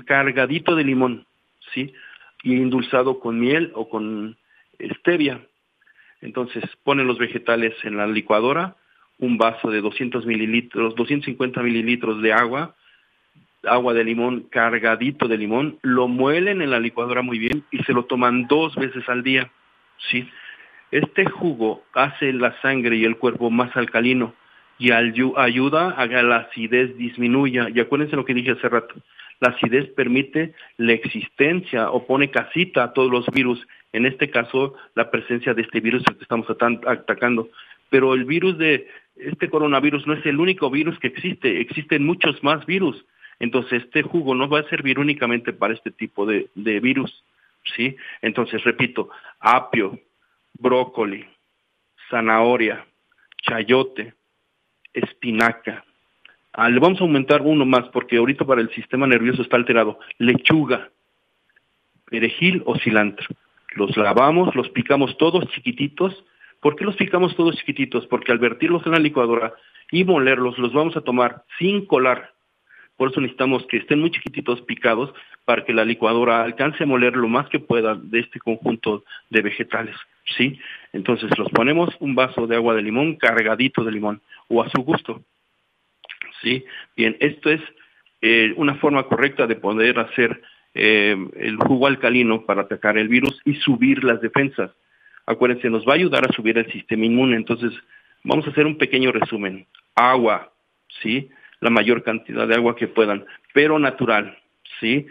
[0.06, 1.24] cargadito de limón,
[1.72, 1.92] ¿sí?
[2.44, 4.36] Y endulzado con miel o con
[5.00, 5.40] stevia.
[6.20, 8.76] Entonces ponen los vegetales en la licuadora,
[9.18, 12.76] un vaso de 200 mililitros, 250 mililitros de agua,
[13.66, 17.92] agua de limón cargadito de limón, lo muelen en la licuadora muy bien y se
[17.92, 19.50] lo toman dos veces al día.
[20.10, 20.28] ¿sí?
[20.90, 24.34] Este jugo hace la sangre y el cuerpo más alcalino
[24.78, 27.68] y ayuda a que la acidez disminuya.
[27.72, 28.94] Y acuérdense lo que dije hace rato.
[29.40, 34.74] La acidez permite la existencia o pone casita a todos los virus, en este caso
[34.94, 37.48] la presencia de este virus que estamos atacando.
[37.90, 42.42] Pero el virus de este coronavirus no es el único virus que existe, existen muchos
[42.42, 43.04] más virus
[43.38, 47.24] entonces, este jugo no va a servir únicamente para este tipo de, virus,
[47.76, 47.96] ¿sí?
[48.22, 49.98] Entonces, repito, apio,
[50.58, 51.26] brócoli,
[52.10, 52.86] zanahoria,
[53.42, 54.14] chayote,
[54.92, 55.84] espinaca.
[56.56, 59.98] Ah, le vamos a aumentar uno más porque ahorita para el sistema nervioso está alterado.
[60.18, 60.88] Lechuga,
[62.06, 63.26] perejil o cilantro.
[63.74, 66.24] Los lavamos, los picamos todos chiquititos.
[66.60, 68.06] ¿Por qué los picamos todos chiquititos?
[68.06, 69.52] Porque al vertirlos en la licuadora
[69.90, 72.32] y molerlos, los vamos a tomar sin colar.
[72.96, 75.12] Por eso necesitamos que estén muy chiquititos picados
[75.44, 79.42] para que la licuadora alcance a moler lo más que pueda de este conjunto de
[79.42, 79.96] vegetales.
[80.36, 80.60] ¿sí?
[80.92, 84.82] Entonces los ponemos un vaso de agua de limón cargadito de limón o a su
[84.82, 85.20] gusto.
[86.42, 86.64] ¿Sí?
[86.96, 87.60] Bien, esto es
[88.20, 90.42] eh, una forma correcta de poder hacer
[90.74, 94.70] eh, el jugo alcalino para atacar el virus y subir las defensas.
[95.26, 97.36] Acuérdense, nos va a ayudar a subir el sistema inmune.
[97.36, 97.72] Entonces,
[98.22, 99.66] vamos a hacer un pequeño resumen.
[99.94, 100.52] Agua,
[101.02, 101.30] ¿sí?
[101.60, 104.36] La mayor cantidad de agua que puedan, pero natural,
[104.80, 105.06] ¿sí?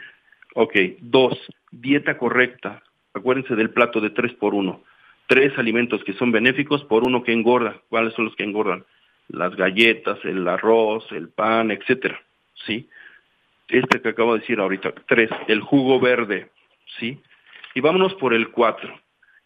[0.55, 0.75] Ok.
[0.99, 1.39] Dos,
[1.71, 2.83] dieta correcta.
[3.13, 4.83] Acuérdense del plato de tres por uno.
[5.27, 7.81] Tres alimentos que son benéficos por uno que engorda.
[7.89, 8.85] ¿Cuáles son los que engordan?
[9.29, 12.21] Las galletas, el arroz, el pan, etcétera,
[12.65, 12.89] ¿sí?
[13.67, 14.93] Este que acabo de decir ahorita.
[15.07, 16.49] Tres, el jugo verde,
[16.99, 17.19] ¿sí?
[17.73, 18.93] Y vámonos por el cuatro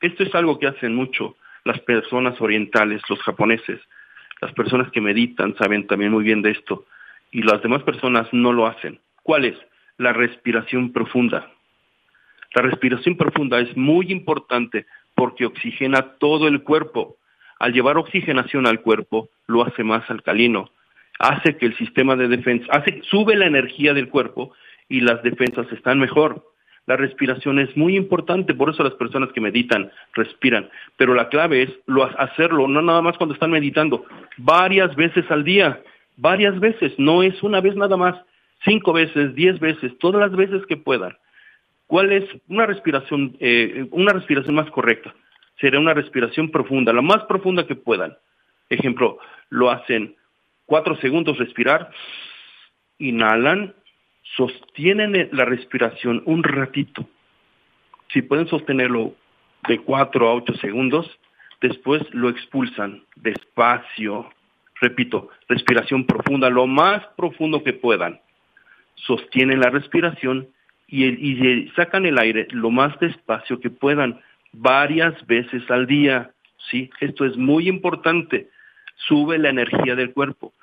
[0.02, 3.80] esto es algo que hacen mucho las personas orientales, los japoneses.
[4.42, 6.86] Las personas que meditan saben también muy bien de esto
[7.32, 9.00] y las demás personas no lo hacen.
[9.24, 9.58] ¿Cuál es?
[9.98, 11.52] La respiración profunda.
[12.54, 14.86] La respiración profunda es muy importante
[15.16, 17.18] porque oxigena todo el cuerpo.
[17.60, 20.72] Al llevar oxigenación al cuerpo, lo hace más alcalino.
[21.20, 24.54] Hace que el sistema de defensa, hace, sube la energía del cuerpo
[24.88, 26.46] y las defensas están mejor.
[26.86, 30.70] La respiración es muy importante, por eso las personas que meditan respiran.
[30.96, 34.06] Pero la clave es lo, hacerlo, no nada más cuando están meditando,
[34.38, 35.82] varias veces al día,
[36.16, 38.16] varias veces, no es una vez nada más,
[38.64, 41.18] cinco veces, diez veces, todas las veces que puedan.
[41.88, 45.14] ¿Cuál es una respiración, eh, una respiración más correcta?
[45.60, 48.18] Sería una respiración profunda, la más profunda que puedan.
[48.70, 49.18] Ejemplo,
[49.50, 50.16] lo hacen
[50.66, 51.90] cuatro segundos respirar,
[53.00, 53.74] inhalan,
[54.36, 57.08] sostienen la respiración un ratito.
[58.14, 59.16] Si pueden sostenerlo
[59.68, 61.20] de 4 a 8 segundos,
[61.62, 64.30] después lo expulsan despacio.
[64.80, 68.20] Repito, respiración profunda, lo más profundo que puedan.
[68.96, 70.48] Sostienen la respiración
[70.88, 74.22] y, y sacan el aire lo más despacio que puedan,
[74.54, 76.32] varias veces al día.
[76.70, 76.90] ¿sí?
[77.00, 78.50] Esto es muy importante.
[78.96, 80.54] Sube la energía del cuerpo.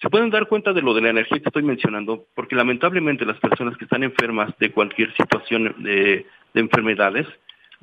[0.00, 3.38] Se pueden dar cuenta de lo de la energía que estoy mencionando, porque lamentablemente las
[3.38, 7.26] personas que están enfermas de cualquier situación de, enfermedades,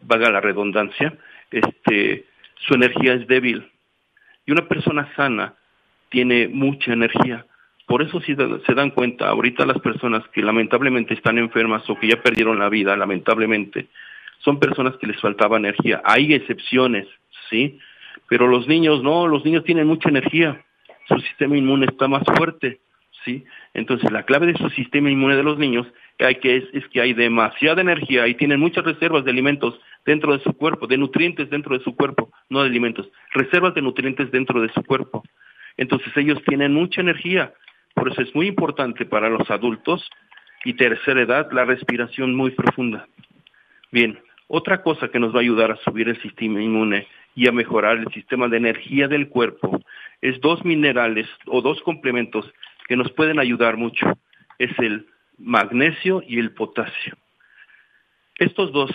[0.01, 1.17] vaga la redundancia,
[1.51, 3.67] este, su energía es débil.
[4.45, 5.55] Y una persona sana
[6.09, 7.45] tiene mucha energía.
[7.87, 12.07] Por eso si se dan cuenta, ahorita las personas que lamentablemente están enfermas o que
[12.07, 13.87] ya perdieron la vida, lamentablemente,
[14.43, 16.01] son personas que les faltaba energía.
[16.05, 17.07] Hay excepciones,
[17.49, 17.79] ¿sí?
[18.29, 20.63] Pero los niños no, los niños tienen mucha energía
[21.07, 22.79] su sistema inmune está más fuerte,
[23.25, 23.43] ¿sí?
[23.73, 25.87] Entonces, la clave de su sistema inmune de los niños
[26.19, 30.37] hay que es, es, que hay demasiada energía y tienen muchas reservas de alimentos dentro
[30.37, 34.31] de su cuerpo, de nutrientes dentro de su cuerpo, no de alimentos, reservas de nutrientes
[34.31, 35.23] dentro de su cuerpo.
[35.77, 37.53] Entonces, ellos tienen mucha energía.
[37.95, 40.09] Por eso es muy importante para los adultos
[40.65, 43.07] y tercera edad la respiración muy profunda.
[43.91, 44.17] Bien,
[44.55, 47.97] otra cosa que nos va a ayudar a subir el sistema inmune y a mejorar
[47.97, 49.81] el sistema de energía del cuerpo
[50.21, 52.45] es dos minerales o dos complementos
[52.87, 54.05] que nos pueden ayudar mucho.
[54.59, 55.07] Es el
[55.39, 57.17] magnesio y el potasio.
[58.35, 58.91] Estos dos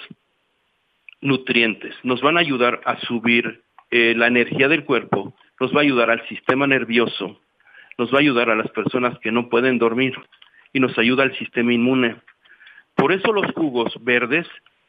[1.22, 5.82] nutrientes nos van a ayudar a subir eh, la energía del cuerpo, nos va a
[5.82, 7.40] ayudar al sistema nervioso,
[7.98, 10.14] nos va a ayudar a las personas que no pueden dormir
[10.72, 12.14] y nos ayuda al sistema inmune.
[12.94, 14.46] Por eso los jugos verdes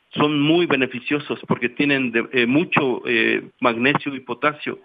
[0.09, 4.79] son muy beneficiosos porque tienen eh, mucho eh, magnesio y potasio.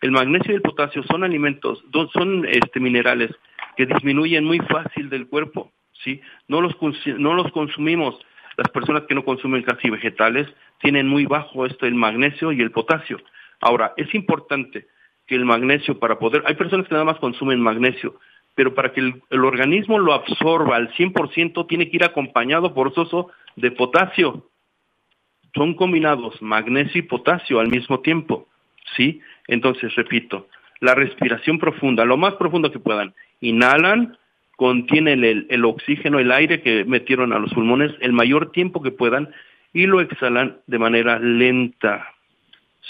[0.00, 3.30] El magnesio y el potasio son alimentos, son este, minerales
[3.76, 5.72] que disminuyen muy fácil del cuerpo,
[6.04, 6.20] ¿sí?
[6.48, 6.76] No los,
[7.18, 8.18] no los consumimos.
[8.56, 10.46] Las personas que no consumen casi vegetales
[10.80, 13.20] tienen muy bajo esto el magnesio y el potasio.
[13.60, 14.86] Ahora, es importante
[15.26, 18.18] que el magnesio para poder, hay personas que nada más consumen magnesio,
[18.56, 23.70] pero para que el, organismo lo absorba al 100% tiene que ir acompañado forzoso de
[23.70, 24.48] potasio.
[25.54, 28.48] Son combinados magnesio y potasio al mismo tiempo,
[28.96, 29.20] ¿sí?
[29.46, 30.48] Entonces, repito,
[30.80, 33.14] la respiración profunda, lo más profundo que puedan.
[33.40, 34.16] Inhalan,
[34.56, 38.90] contienen el, el oxígeno, el aire que metieron a los pulmones el mayor tiempo que
[38.90, 39.28] puedan
[39.74, 42.14] y lo exhalan de manera lenta,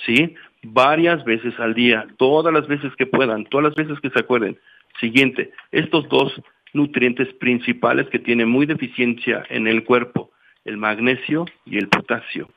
[0.05, 0.33] ¿sí?
[0.63, 4.57] Varias veces al día, todas las veces que puedan, todas las veces que se acuerden.
[5.01, 6.41] Siguiente, estos dos
[6.73, 10.31] nutrientes principales que tienen muy deficiencia en el cuerpo,
[10.65, 12.49] el magnesio y el potasio.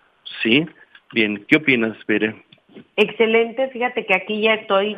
[0.42, 0.66] ¿Sí?
[1.12, 2.36] Bien, ¿qué opinas, Bere?
[2.96, 4.98] Excelente, fíjate que aquí ya estoy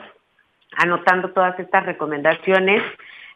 [0.78, 2.82] anotando todas estas recomendaciones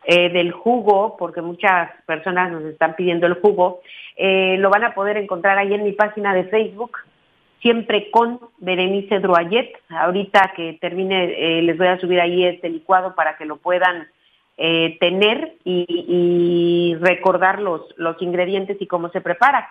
[0.05, 3.81] eh, del jugo, porque muchas personas nos están pidiendo el jugo.
[4.15, 6.99] Eh, lo van a poder encontrar ahí en mi página de Facebook,
[7.65, 9.71] siempre con Berenice Droyet.
[9.89, 14.07] Ahorita que termine, eh, les voy a subir ahí este licuado para que lo puedan
[14.55, 19.67] eh, tener y, recordar los, los ingredientes y cómo se prepara.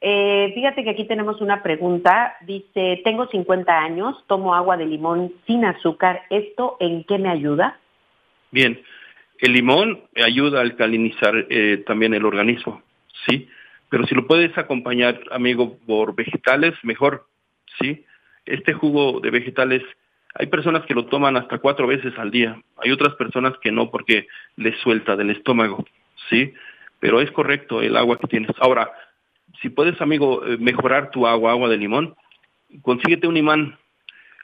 [0.00, 2.34] Eh, fíjate que aquí tenemos una pregunta.
[2.40, 6.22] Dice, tengo 50 años, tomo agua de limón sin azúcar.
[6.30, 7.78] ¿Esto en qué me ayuda?
[8.50, 8.82] Bien,
[9.38, 12.82] El limón ayuda a alcalinizar eh, también el organismo,
[13.28, 13.48] ¿sí?
[13.88, 17.26] Pero si lo puedes acompañar, amigo, por vegetales, mejor,
[17.80, 18.04] ¿sí?
[18.44, 19.82] Este jugo de vegetales,
[20.34, 22.60] hay personas que lo toman hasta cuatro veces al día.
[22.78, 25.84] Hay otras personas que no porque les suelta del estómago,
[26.28, 26.52] ¿sí?
[27.00, 28.50] Pero es correcto el agua que tienes.
[28.60, 28.90] Ahora,
[29.60, 32.14] si puedes, amigo, eh, mejorar tu agua, agua de limón,
[32.82, 33.78] consíguete un imán.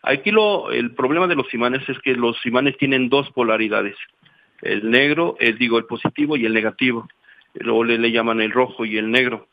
[0.03, 3.97] Aquí lo, el problema de los imanes es que los imanes tienen dos polaridades.
[4.63, 7.09] El negro, es, digo, el positivo y el negativo.
[7.55, 9.49] Luego le, le llaman el rojo y el negro.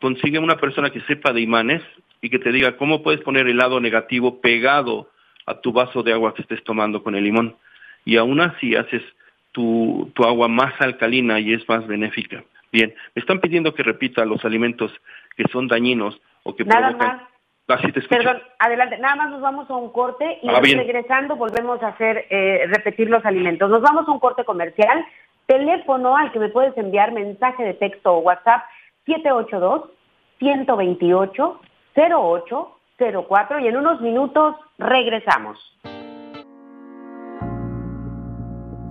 [0.00, 1.82] Consigue una persona que sepa de imanes
[2.22, 5.10] y que te diga cómo puedes poner el lado negativo pegado
[5.44, 7.56] a tu vaso de agua que estés tomando con el limón.
[8.04, 9.02] Y aún así haces
[9.50, 12.44] tu, tu agua más alcalina y es más benéfica.
[12.70, 14.92] Bien, me están pidiendo que repita los alimentos
[15.36, 17.22] que son dañinos o que Nada Más.
[17.68, 18.98] Ah, Perdón, adelante.
[18.98, 23.08] Nada más nos vamos a un corte y ah, regresando volvemos a hacer eh, repetir
[23.08, 23.70] los alimentos.
[23.70, 25.04] Nos vamos a un corte comercial.
[25.46, 28.62] Teléfono al que me puedes enviar mensaje de texto o WhatsApp
[29.06, 29.90] 782
[30.38, 31.60] 128
[31.94, 35.58] 0804 y en unos minutos regresamos.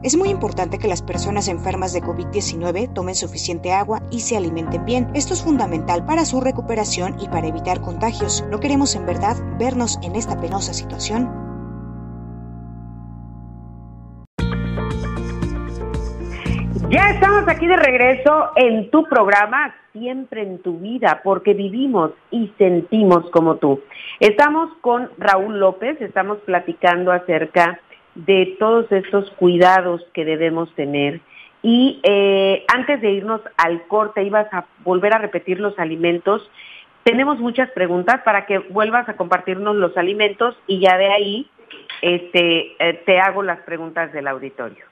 [0.04, 4.84] Es muy importante que las personas enfermas de COVID-19 tomen suficiente agua y se alimenten
[4.84, 5.12] bien.
[5.14, 8.44] Esto es fundamental para su recuperación y para evitar contagios.
[8.50, 11.51] No queremos en verdad vernos en esta penosa situación.
[16.92, 22.52] Ya estamos aquí de regreso en tu programa, siempre en tu vida, porque vivimos y
[22.58, 23.82] sentimos como tú.
[24.20, 27.80] Estamos con Raúl López, estamos platicando acerca
[28.16, 31.22] de todos estos cuidados que debemos tener.
[31.64, 36.52] Y eh, antes de irnos al corte, ibas a volver a repetir los alimentos.
[37.06, 41.50] Tenemos muchas preguntas para que vuelvas a compartirnos los alimentos y ya de ahí
[42.02, 44.91] este, eh, te hago las preguntas del auditorio.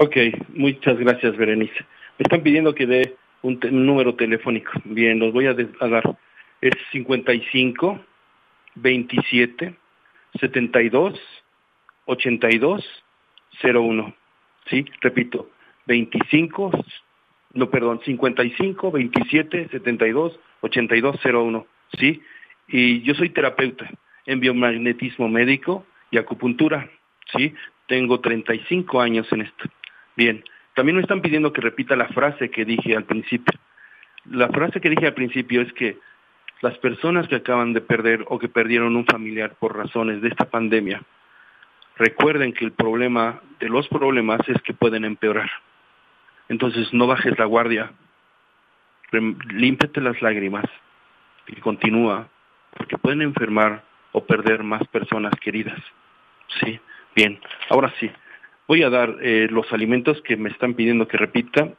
[0.00, 0.16] Ok,
[0.54, 1.74] muchas gracias, Berenice.
[2.18, 4.70] Me están pidiendo que dé un, número telefónico.
[4.84, 6.16] Bien, los voy a, a dar.
[6.60, 7.98] Es 55
[8.76, 9.74] 27
[10.38, 11.20] 72
[12.04, 14.14] 8201.
[14.70, 14.84] ¿Sí?
[15.00, 15.50] Repito,
[15.86, 16.70] 25,
[17.54, 21.66] no, perdón, 55 27 72 8201.
[21.98, 22.22] ¿Sí?
[22.68, 23.90] Y yo soy terapeuta
[24.26, 26.88] en biomagnetismo médico y acupuntura.
[27.36, 27.52] ¿Sí?
[27.88, 29.64] Tengo 35 años en esto.
[30.18, 30.42] Bien,
[30.74, 33.56] también me están pidiendo que repita la frase que dije al principio.
[34.24, 35.96] La frase que dije al principio es que
[36.60, 40.46] las personas que acaban de perder o que perdieron un familiar por razones de esta
[40.46, 41.04] pandemia
[41.98, 45.48] recuerden que el problema de los problemas es que pueden empeorar.
[46.48, 47.92] Entonces no bajes la guardia,
[49.12, 50.64] límpete las lágrimas
[51.46, 52.26] y continúa,
[52.76, 55.78] porque pueden enfermar o perder más personas queridas.
[56.60, 56.80] Sí,
[57.14, 58.10] bien, ahora sí,
[58.68, 61.70] voy a dar eh, los alimentos que me están pidiendo que repita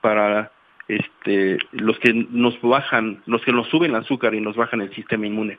[0.00, 0.52] para
[0.88, 4.94] este, los que nos bajan, los que nos suben el azúcar y nos bajan el
[4.94, 5.58] sistema inmune.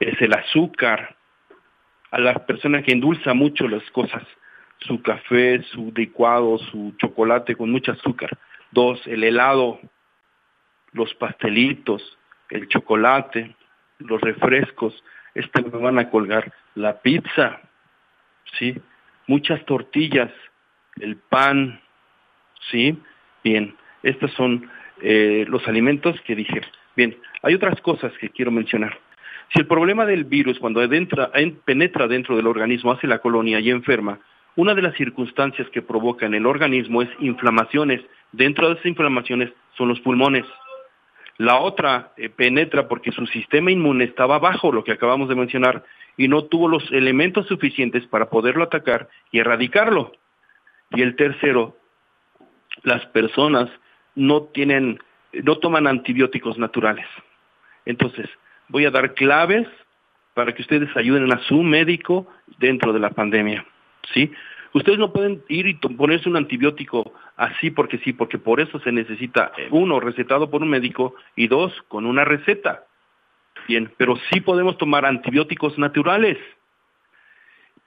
[0.00, 1.16] Es el azúcar,
[2.10, 4.24] a la persona que endulza mucho las cosas,
[4.80, 8.30] su café, su licuado, su chocolate con mucho azúcar.
[8.72, 9.78] Dos, el helado,
[10.92, 12.18] los pastelitos,
[12.48, 13.54] el chocolate,
[13.98, 17.60] los refrescos, este me van a colgar, la pizza,
[18.58, 18.80] ¿sí?
[19.30, 20.32] Muchas tortillas,
[21.00, 21.80] el pan,
[22.68, 22.98] ¿sí?
[23.44, 24.68] Bien, estos son
[25.02, 26.62] eh, los alimentos que dije.
[26.96, 28.98] Bien, hay otras cosas que quiero mencionar.
[29.52, 30.80] Si el problema del virus cuando
[31.64, 34.18] penetra dentro del organismo hace la colonia y enferma,
[34.56, 38.00] una de las circunstancias que provoca en el organismo es inflamaciones.
[38.32, 40.44] Dentro de esas inflamaciones son los pulmones.
[41.36, 45.84] La otra eh, penetra porque su sistema inmune estaba bajo, lo que acabamos de mencionar,
[46.16, 50.12] y no tuvo los elementos suficientes para poderlo atacar y erradicarlo.
[50.90, 51.76] Y el tercero,
[52.82, 53.70] las personas
[54.14, 54.98] no tienen,
[55.32, 57.06] no toman antibióticos naturales.
[57.84, 58.28] Entonces,
[58.68, 59.66] voy a dar claves
[60.34, 62.26] para que ustedes ayuden a su médico
[62.58, 63.64] dentro de la pandemia.
[64.12, 64.32] ¿sí?
[64.72, 68.92] Ustedes no pueden ir y ponerse un antibiótico así porque sí, porque por eso se
[68.92, 72.84] necesita, eh, uno, recetado por un médico y dos, con una receta.
[73.68, 76.38] Bien, pero sí podemos tomar antibióticos naturales.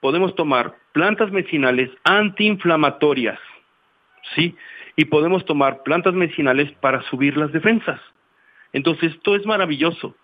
[0.00, 3.38] Podemos tomar plantas medicinales antiinflamatorias,
[4.34, 4.54] ¿sí?
[4.96, 8.00] Y podemos tomar plantas medicinales para subir las defensas.
[8.72, 10.14] Entonces, esto es maravilloso.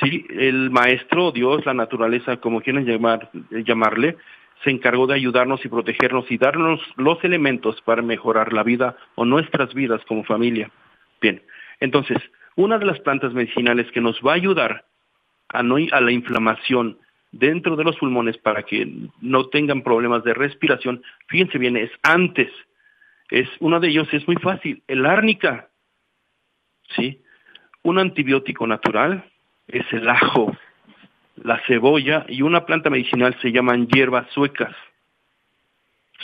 [0.00, 4.16] Sí, el maestro, Dios, la naturaleza, como quieran llamar, llamarle,
[4.62, 9.24] se encargó de ayudarnos y protegernos y darnos los elementos para mejorar la vida o
[9.24, 10.70] nuestras vidas como familia.
[11.20, 11.42] Bien,
[11.80, 12.18] entonces,
[12.56, 14.84] una de las plantas medicinales que nos va a ayudar
[15.52, 16.98] a, a la inflamación
[17.32, 18.88] dentro de los pulmones para que
[19.20, 22.50] no tengan problemas de respiración, fíjense bien, es antes,
[23.30, 25.68] Es, uno de ellos es muy fácil, el árnica.
[26.96, 27.22] ¿Sí?
[27.82, 29.24] Un antibiótico natural
[29.68, 30.56] es el ajo,
[31.36, 34.74] la cebolla y una planta medicinal se llaman hierbas suecas.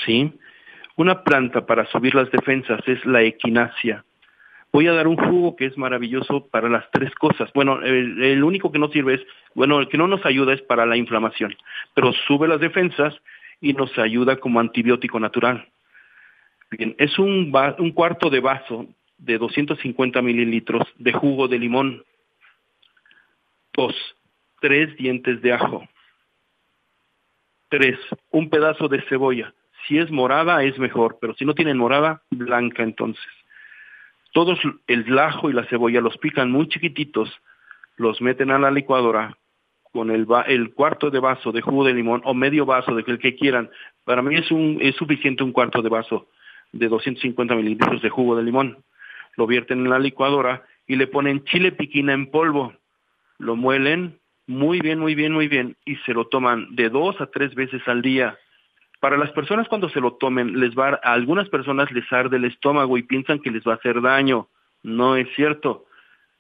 [0.05, 0.33] ¿Sí?
[0.97, 4.05] Una planta para subir las defensas es la equinacia.
[4.73, 7.51] Voy a dar un jugo que es maravilloso para las tres cosas.
[7.55, 9.21] Bueno, el, único que no sirve es,
[9.55, 11.57] bueno, el que no nos ayuda es para la inflamación,
[11.95, 13.15] pero sube las defensas
[13.61, 15.67] y nos ayuda como antibiótico natural.
[16.71, 17.53] Bien, es un,
[17.95, 18.87] cuarto de vaso
[19.19, 22.05] de 250 mililitros de jugo de limón.
[23.73, 23.95] Dos,
[24.61, 25.89] tres dientes de ajo.
[27.69, 27.99] Tres,
[28.31, 29.55] un pedazo de cebolla.
[29.87, 33.25] Si es morada es mejor, pero si no tienen morada, blanca entonces.
[34.37, 37.33] Todos el ajo y la cebolla los pican muy chiquititos,
[37.97, 39.39] los meten a la licuadora
[39.95, 43.19] con el, el cuarto de vaso de jugo de limón o medio vaso de el
[43.19, 43.71] que quieran.
[44.05, 46.29] Para mí es, un, es suficiente un cuarto de vaso
[46.71, 48.85] de 250 mililitros de jugo de limón.
[49.37, 52.75] Lo vierten en la licuadora y le ponen chile piquina en polvo.
[53.39, 57.31] Lo muelen muy bien, muy bien, muy bien y se lo toman de dos a
[57.31, 58.39] tres veces al día.
[59.01, 62.45] Para las personas cuando se lo tomen, les va a, algunas personas les arde el
[62.47, 64.49] estómago y piensan que les va a hacer daño.
[64.83, 65.87] No es cierto.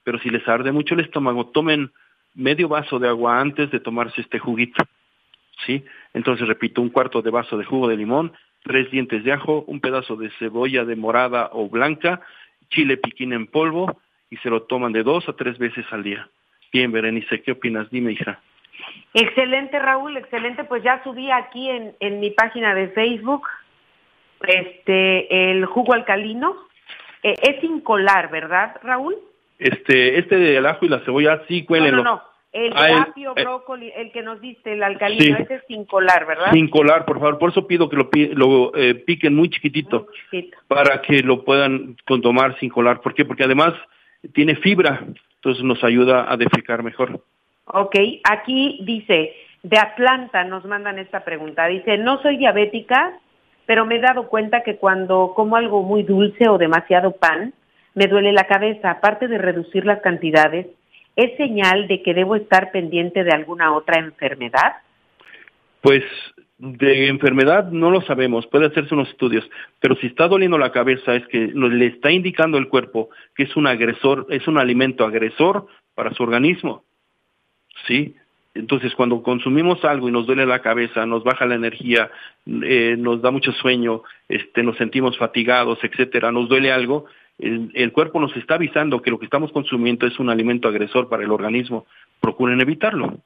[0.04, 1.90] Pero si les arde mucho el estómago, tomen
[2.34, 4.84] medio vaso de agua antes de tomarse este juguito.
[5.64, 5.84] ¿Sí?
[6.14, 8.32] Entonces, repito, un cuarto de vaso de jugo de limón,
[8.62, 12.20] tres dientes de ajo, un pedazo de cebolla de morada o blanca,
[12.68, 14.00] chile piquín en polvo
[14.30, 16.28] y se lo toman de dos a tres veces al día.
[16.72, 17.90] Bien, Berenice, ¿qué opinas?
[17.90, 18.40] Dime, hija.
[19.14, 20.64] Excelente, Raúl, excelente.
[20.64, 23.46] Pues ya subí aquí en, en mi página de Facebook
[24.46, 26.56] este el jugo alcalino.
[27.22, 29.16] Eh, es incolar, ¿verdad, Raúl?
[29.58, 32.04] Este, este del ajo y la cebolla, sí, cuélenlo.
[32.04, 32.36] No, no, no.
[32.52, 36.26] El ah, apio, eh, brócoli, el que nos diste, el alcalino, ese es sin colar,
[36.26, 36.52] ¿verdad?
[36.52, 37.38] Sin colar, por favor.
[37.38, 40.06] Por eso pido que lo, lo eh, piquen muy chiquitito,
[40.66, 43.02] para que lo puedan tomar sin colar.
[43.02, 43.26] ¿Por qué?
[43.26, 43.74] Porque además
[44.32, 45.04] tiene fibra,
[45.34, 47.20] entonces nos ayuda a defecar mejor.
[47.66, 51.66] Ok, aquí dice, de Atlanta nos mandan esta pregunta.
[51.66, 53.18] Dice, no soy diabética,
[53.66, 57.52] pero me he dado cuenta que cuando como algo muy dulce o demasiado pan,
[57.94, 58.90] me duele la cabeza.
[58.90, 60.66] Aparte de reducir las cantidades,
[61.16, 64.76] ¿es señal de que debo estar pendiente de alguna otra enfermedad?
[65.80, 66.04] Pues
[66.58, 69.48] de enfermedad no lo sabemos, puede hacerse unos estudios,
[69.78, 73.56] pero si está doliendo la cabeza es que le está indicando el cuerpo que es
[73.56, 76.84] un agresor, es un alimento agresor para su organismo.
[77.86, 78.14] ¿Sí?
[78.54, 82.10] Entonces, cuando consumimos algo y nos duele la cabeza, nos baja la energía,
[82.46, 87.06] eh, nos da mucho sueño, este, nos sentimos fatigados, etcétera, nos duele algo,
[87.38, 91.22] el, cuerpo nos está avisando que lo que estamos consumiendo es un alimento agresor para
[91.22, 91.86] el organismo.
[92.20, 93.18] Procuren evitarlo.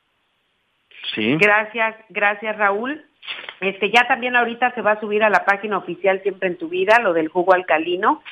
[1.14, 1.36] Sí.
[1.38, 3.04] Gracias, gracias Raúl.
[3.60, 6.68] Este, ya también ahorita se va a subir a la página oficial Siempre en tu
[6.68, 8.22] vida, lo del jugo alcalino.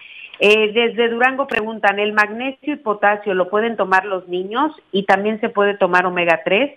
[0.40, 5.40] Eh, desde Durango preguntan, ¿el magnesio y potasio lo pueden tomar los niños y también
[5.40, 6.70] se puede tomar omega 3?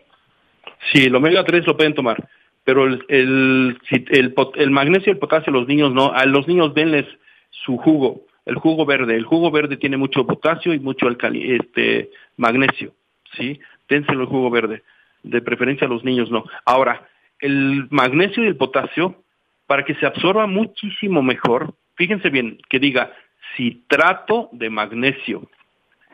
[0.92, 2.28] Sí, el omega 3 lo pueden tomar,
[2.64, 3.78] pero el, el,
[4.10, 7.06] el, magnesio y el potasio los niños no, a los niños denles
[7.52, 9.16] su jugo, el jugo verde.
[9.16, 12.94] El jugo verde tiene mucho potasio y mucho alcali, este, magnesio,
[13.38, 13.60] ¿sí?
[13.88, 14.82] Dénselo el jugo verde,
[15.22, 16.46] de preferencia a los niños no.
[16.66, 17.08] Ahora,
[17.40, 19.22] el magnesio y el potasio,
[19.68, 23.12] para que se absorba muchísimo mejor, fíjense bien, que diga
[23.56, 25.48] citrato de magnesio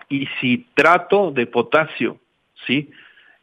[0.10, 2.20] y citrato de potasio,
[2.66, 2.90] ¿sí?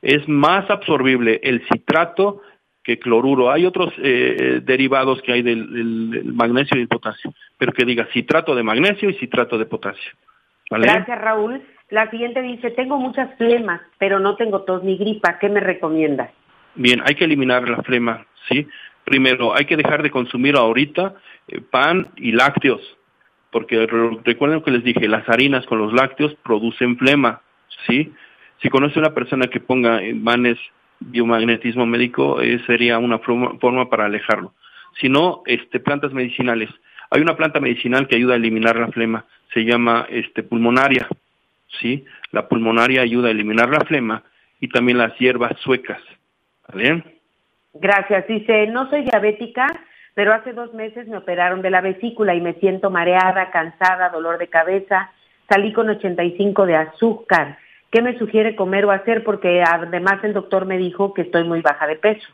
[0.03, 2.43] Es más absorbible el citrato
[2.83, 3.51] que cloruro.
[3.51, 8.55] Hay otros eh, derivados que hay del, magnesio y el potasio, pero que diga citrato
[8.55, 10.13] de magnesio y citrato de potasio.
[10.71, 11.63] Gracias, Raúl.
[11.91, 15.39] La siguiente dice, tengo muchas flemas, pero no tengo tos ni gripa.
[15.39, 16.31] ¿Qué me recomiendas?
[16.75, 18.67] Bien, hay que eliminar la flema, ¿sí?
[19.05, 21.15] Primero, hay que dejar de consumir ahorita
[21.49, 22.81] eh, pan y lácteos,
[23.55, 23.87] porque
[24.25, 27.41] recuerden que les dije, las harinas con los lácteos producen flema,
[27.87, 28.13] ¿sí?
[28.61, 30.59] Si conoce una persona que ponga en manes
[30.99, 34.55] biomagnetismo médico, eh, sería una forma, para alejarlo.
[35.01, 36.69] Si no, este, plantas medicinales.
[37.11, 41.07] Hay una planta medicinal que ayuda a eliminar la flema, se llama este, pulmonaria,
[41.81, 42.05] ¿sí?
[42.33, 44.25] La pulmonaria ayuda a eliminar la flema
[44.59, 46.03] y también las hierbas suecas,
[46.67, 47.05] ¿vale?
[47.75, 48.27] Gracias.
[48.27, 49.69] Dice, no soy diabética,
[50.15, 54.39] pero hace dos meses me operaron de la vesícula y me siento mareada, cansada, dolor
[54.39, 55.11] de cabeza.
[55.49, 57.59] Salí con 85 de azúcar.
[57.91, 59.25] ¿Qué me sugiere comer o hacer?
[59.25, 62.27] Porque además el doctor me dijo que estoy muy baja de peso.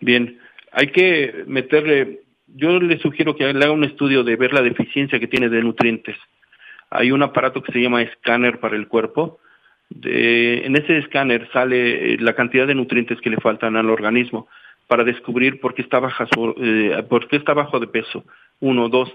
[0.00, 0.38] Bien,
[0.72, 5.20] hay que meterle, yo le sugiero que le haga un estudio de ver la deficiencia
[5.20, 6.16] que tiene de nutrientes.
[6.90, 9.38] Hay un aparato que se llama escáner para el cuerpo.
[9.90, 14.48] en ese escáner sale la cantidad de nutrientes que le faltan al organismo
[14.92, 18.26] para descubrir por qué está baja su, eh, por qué está bajo de peso.
[18.60, 19.10] Uno, dos,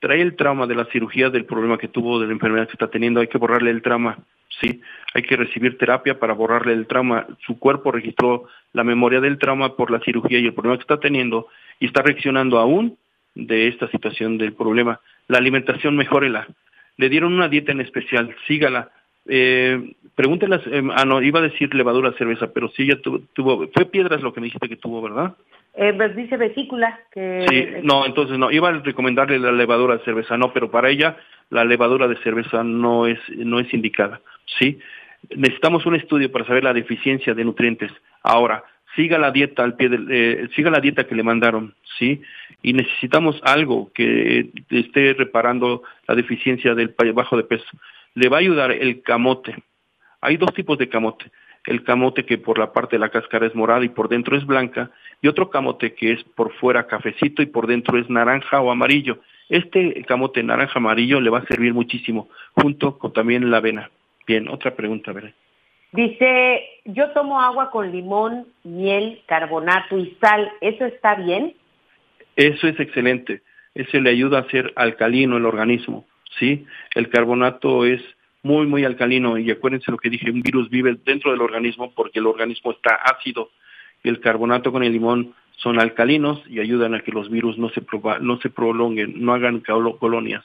[0.00, 2.88] trae el trauma de la cirugía, del problema que tuvo, de la enfermedad que está
[2.90, 4.18] teniendo, hay que borrarle el trauma,
[4.60, 4.80] ¿sí?
[5.14, 7.28] Hay que recibir terapia para borrarle el trauma.
[7.46, 10.98] Su cuerpo registró la memoria del trauma por la cirugía y el problema que está
[10.98, 11.46] teniendo
[11.78, 12.98] y está reaccionando aún
[13.36, 14.98] de esta situación del problema.
[15.28, 16.48] La alimentación, mejórela.
[16.96, 18.90] Le dieron una dieta en especial, sígala.
[19.26, 23.84] Eh, pregúntele, eh, ah, no, iba a decir levadura cerveza, pero sí, ya tuvo, fue
[23.86, 25.34] piedras lo que me dijiste que tuvo, ¿verdad?
[25.74, 26.98] Eh, pues dice vesícula.
[27.12, 27.46] Que...
[27.48, 31.16] Sí, no, entonces no, iba a recomendarle la levadura de cerveza, no, pero para ella
[31.50, 34.20] la levadura de cerveza no es, no es indicada,
[34.58, 34.78] ¿sí?
[35.34, 37.92] Necesitamos un estudio para saber la deficiencia de nutrientes.
[38.22, 38.64] Ahora,
[38.96, 42.22] siga la dieta al pie del, eh, siga la dieta que le mandaron, ¿sí?
[42.62, 47.66] Y necesitamos algo que esté reparando la deficiencia del bajo de peso.
[48.14, 49.54] Le va a ayudar el camote.
[50.20, 51.30] Hay dos tipos de camote.
[51.66, 54.46] El camote que por la parte de la cáscara es morada y por dentro es
[54.46, 54.90] blanca,
[55.20, 59.18] y otro camote que es por fuera cafecito y por dentro es naranja o amarillo.
[59.48, 63.90] Este camote naranja amarillo le va a servir muchísimo, junto con también la avena.
[64.26, 65.32] Bien, otra pregunta, ¿verdad?
[65.92, 70.50] Dice, yo tomo agua con limón, miel, carbonato y sal.
[70.60, 71.54] ¿Eso está bien?
[72.36, 73.42] Eso es excelente.
[73.74, 76.06] Eso le ayuda a ser alcalino el organismo,
[76.38, 76.66] ¿sí?
[76.94, 78.00] El carbonato es
[78.42, 82.18] muy, muy alcalino y acuérdense lo que dije, un virus vive dentro del organismo porque
[82.18, 83.50] el organismo está ácido
[84.04, 87.82] el carbonato con el limón son alcalinos y ayudan a que los virus no se,
[88.20, 89.62] no se prolonguen, no hagan
[89.98, 90.44] colonias.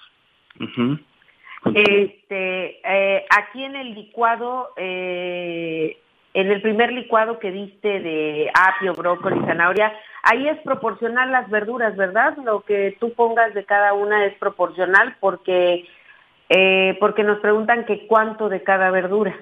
[1.73, 5.97] Este, eh, aquí en el licuado, eh,
[6.33, 9.93] en el primer licuado que diste de apio, brócoli, zanahoria,
[10.25, 12.37] ahí es proporcional las verduras, ¿verdad?
[12.43, 15.87] Lo que tú pongas de cada una es proporcional porque
[16.49, 19.35] eh, porque nos preguntan que cuánto de cada verdura.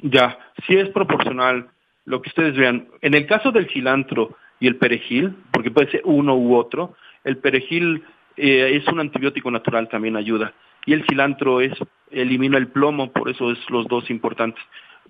[0.00, 1.68] Ya, sí es proporcional
[2.04, 2.88] lo que ustedes vean.
[3.00, 7.36] En el caso del cilantro y el perejil, porque puede ser uno u otro, el
[7.36, 8.04] perejil
[8.36, 10.52] es un antibiótico natural, también ayuda
[10.88, 11.72] y el cilantro es
[12.10, 14.64] elimina el plomo, por eso es los dos importantes.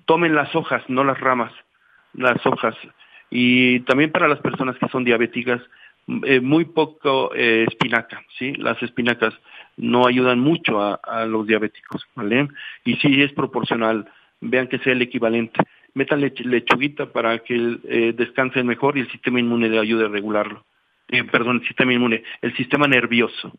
[0.06, 1.52] Tomen las hojas, no las ramas,
[2.14, 2.74] las hojas.
[3.30, 5.60] Y también para las personas que son diabéticas,
[6.24, 8.54] eh, muy poco eh, espinaca, ¿sí?
[8.54, 9.34] Las espinacas
[9.76, 12.48] no ayudan mucho a, los diabéticos, ¿vale?
[12.84, 14.06] Y sí es proporcional,
[14.40, 15.60] vean que sea el equivalente.
[15.92, 20.64] Metan lechuguita para que eh, descansen mejor y el sistema inmune le ayude a regularlo.
[21.30, 23.52] perdón, el sistema inmune, el sistema nervioso.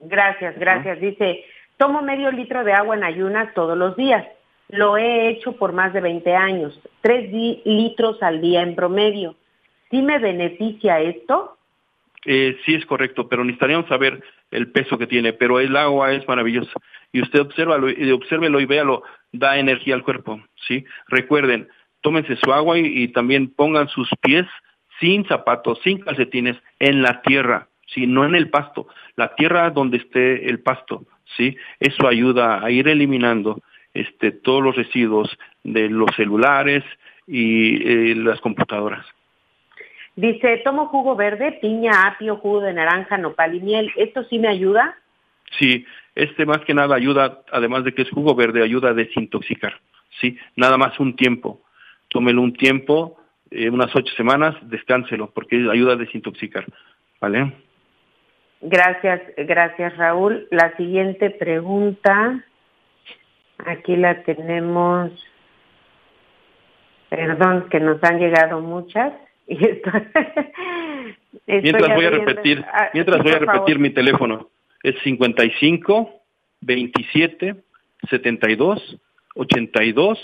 [0.00, 1.00] Gracias, gracias.
[1.00, 1.44] Dice,
[1.76, 4.26] tomo medio litro de agua en ayunas todos los días.
[4.68, 7.30] Lo he hecho por más de 20 años, tres
[7.64, 9.36] litros al día en promedio.
[9.90, 11.56] ¿Sí me beneficia esto?
[12.24, 16.26] Eh, sí es correcto, pero necesitaríamos saber el peso que tiene, pero el agua es
[16.26, 16.72] maravillosa.
[17.12, 20.84] Y usted obsérvalo, y obsérvelo y véalo, da energía al cuerpo, ¿sí?
[21.08, 21.68] Recuerden,
[22.00, 24.46] tómense su agua y también pongan sus pies
[24.98, 27.68] sin zapatos, sin calcetines, en la tierra.
[27.86, 28.06] ¿sí?
[28.06, 31.04] no en el pasto, la tierra donde esté el pasto,
[31.36, 31.56] ¿sí?
[31.80, 33.62] Eso ayuda a ir eliminando
[34.00, 36.84] este, todos los residuos de los celulares
[37.26, 39.04] y eh, las computadoras.
[40.14, 43.92] Dice, tomo jugo verde, piña, apio, jugo de naranja, nopal y miel.
[43.96, 44.96] ¿Esto sí me ayuda?
[45.58, 45.84] Sí,
[46.14, 49.78] este más que nada ayuda, además de que es jugo verde, ayuda a desintoxicar.
[50.20, 51.60] Sí, nada más un tiempo.
[52.08, 53.18] Tómelo un tiempo,
[53.50, 56.64] eh, unas ocho semanas, descánselo, porque ayuda a desintoxicar.
[57.20, 57.52] ¿Vale?
[58.62, 60.48] Gracias, gracias Raúl.
[60.50, 62.42] La siguiente pregunta,
[63.58, 65.10] aquí la tenemos,
[67.08, 69.12] perdón, que nos han llegado muchas.
[69.46, 69.56] Y
[71.46, 74.48] mientras voy a repetir, ah, mientras voy a repetir mi teléfono,
[74.82, 76.10] es 55
[76.60, 77.56] 27
[78.10, 78.98] 72
[79.34, 80.18] 82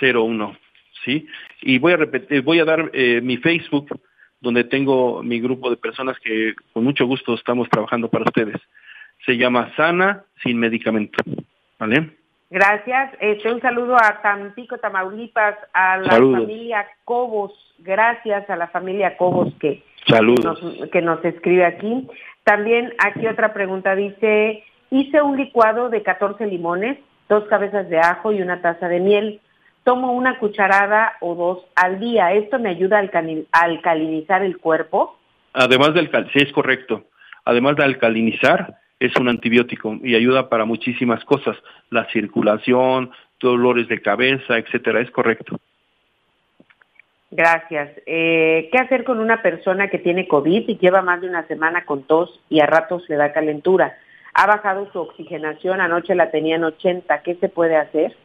[0.00, 0.56] 01,
[1.04, 1.26] ¿sí?
[1.62, 4.00] Y voy a repetir, voy a dar eh, mi Facebook
[4.40, 8.60] donde tengo mi grupo de personas que con mucho gusto estamos trabajando para ustedes.
[9.24, 11.22] Se llama Sana sin medicamento.
[11.78, 12.10] ¿Vale?
[12.50, 13.12] Gracias.
[13.20, 17.52] Este, un saludo a Tampico, Tamaulipas, a la familia Cobos.
[17.78, 22.08] Gracias a la familia Cobos que, Nos, que nos escribe aquí.
[22.44, 28.32] También aquí otra pregunta dice, hice un licuado de 14 limones, dos cabezas de ajo
[28.32, 29.40] y una taza de miel
[29.86, 32.32] tomo una cucharada o dos al día.
[32.32, 35.16] ¿Esto me ayuda a alcalinizar el cuerpo?
[35.52, 37.04] Además del sí, es correcto.
[37.44, 41.56] Además de alcalinizar, es un antibiótico y ayuda para muchísimas cosas,
[41.90, 45.58] la circulación, dolores de cabeza, etcétera, es correcto.
[47.30, 47.90] Gracias.
[48.06, 51.84] Eh, ¿Qué hacer con una persona que tiene COVID y lleva más de una semana
[51.84, 53.96] con tos y a ratos le da calentura?
[54.32, 58.16] Ha bajado su oxigenación, anoche la tenía en 80, ¿qué se puede hacer?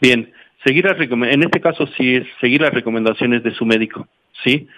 [0.00, 0.32] Bien,
[0.64, 4.06] seguir las en este caso sí es seguir las recomendaciones de su médico,
[4.44, 4.68] ¿sí?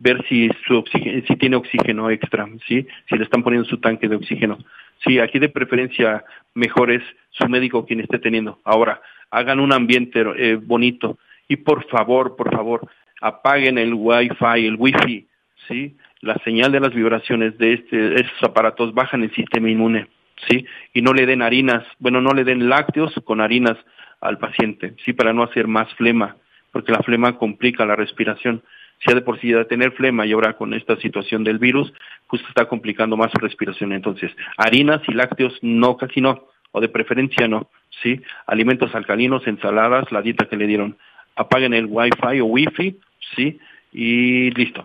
[0.00, 2.86] Ver si su si tiene oxígeno extra, ¿sí?
[3.08, 4.58] Si le están poniendo su tanque de oxígeno.
[5.04, 6.24] Sí, aquí de preferencia
[6.54, 8.60] mejor es su médico quien esté teniendo.
[8.64, 11.18] Ahora, hagan un ambiente eh, bonito
[11.48, 12.88] y por favor, por favor,
[13.20, 15.26] apaguen el Wi-Fi, el Wi-Fi,
[15.68, 15.96] ¿sí?
[16.20, 20.08] La señal de las vibraciones de este, estos aparatos bajan el sistema inmune,
[20.48, 20.66] ¿sí?
[20.92, 23.76] Y no le den harinas, bueno, no le den lácteos con harinas
[24.20, 25.12] al paciente, ¿sí?
[25.12, 26.36] Para no hacer más flema,
[26.72, 28.62] porque la flema complica la respiración.
[29.04, 31.92] Si de por sí de tener flema y ahora con esta situación del virus,
[32.28, 33.92] pues está complicando más su respiración.
[33.92, 37.68] Entonces, harinas y lácteos no, casi no, o de preferencia no,
[38.02, 38.20] ¿sí?
[38.46, 40.96] Alimentos alcalinos, ensaladas, la dieta que le dieron.
[41.36, 42.98] Apaguen el Wi-Fi o Wi-Fi,
[43.34, 43.58] ¿sí?
[43.92, 44.84] Y listo.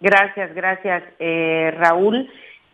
[0.00, 2.28] Gracias, gracias, eh, Raúl.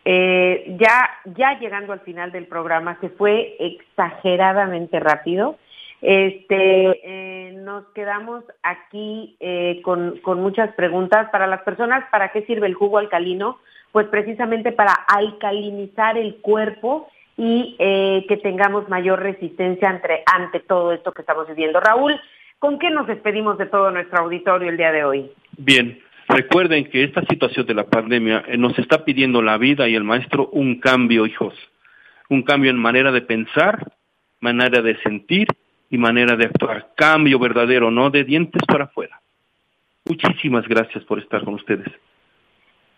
[0.04, 5.58] Eh, ya, ya llegando al final del programa, se fue exageradamente rápido.
[6.02, 12.04] Este, eh, nos quedamos aquí eh, con, con, muchas preguntas para las personas.
[12.10, 13.60] ¿Para qué sirve el jugo alcalino?
[13.92, 20.92] Pues precisamente para alcalinizar el cuerpo y eh, que tengamos mayor resistencia ante, ante todo
[20.92, 21.78] esto que estamos viviendo.
[21.78, 22.20] Raúl,
[22.58, 25.30] ¿con qué nos despedimos de todo nuestro auditorio el día de hoy?
[25.56, 30.02] Bien, recuerden que esta situación de la pandemia nos está pidiendo la vida y el
[30.02, 31.54] maestro un cambio, hijos.
[32.28, 33.92] Un cambio en manera de pensar,
[34.40, 35.46] manera de sentir
[35.92, 36.88] y manera de actuar.
[36.96, 39.20] Cambio verdadero, no de dientes para afuera.
[40.06, 41.86] Muchísimas gracias por estar con ustedes.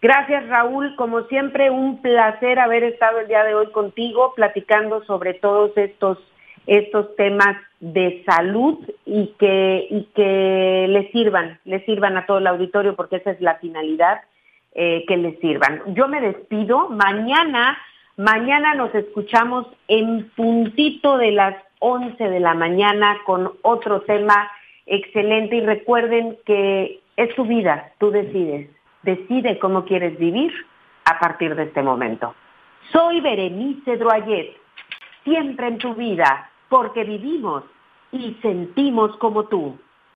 [0.01, 5.35] Gracias Raúl, como siempre un placer haber estado el día de hoy contigo platicando sobre
[5.35, 6.19] todos estos
[6.67, 12.47] estos temas de salud y que y que les sirvan, les sirvan a todo el
[12.47, 14.21] auditorio porque esa es la finalidad
[14.75, 15.83] eh, que les sirvan.
[15.95, 17.77] Yo me despido, mañana
[18.17, 21.57] mañana nos escuchamos en puntito de las
[21.87, 24.51] 11 de la mañana con otro tema
[24.87, 28.71] excelente y recuerden que es tu vida, tú decides,
[29.03, 30.51] decide cómo quieres vivir
[31.05, 32.35] a partir de este momento.
[32.91, 34.57] Soy Berenice Droyet,
[35.25, 37.65] siempre en tu vida, porque vivimos
[38.13, 39.79] y sentimos como tú.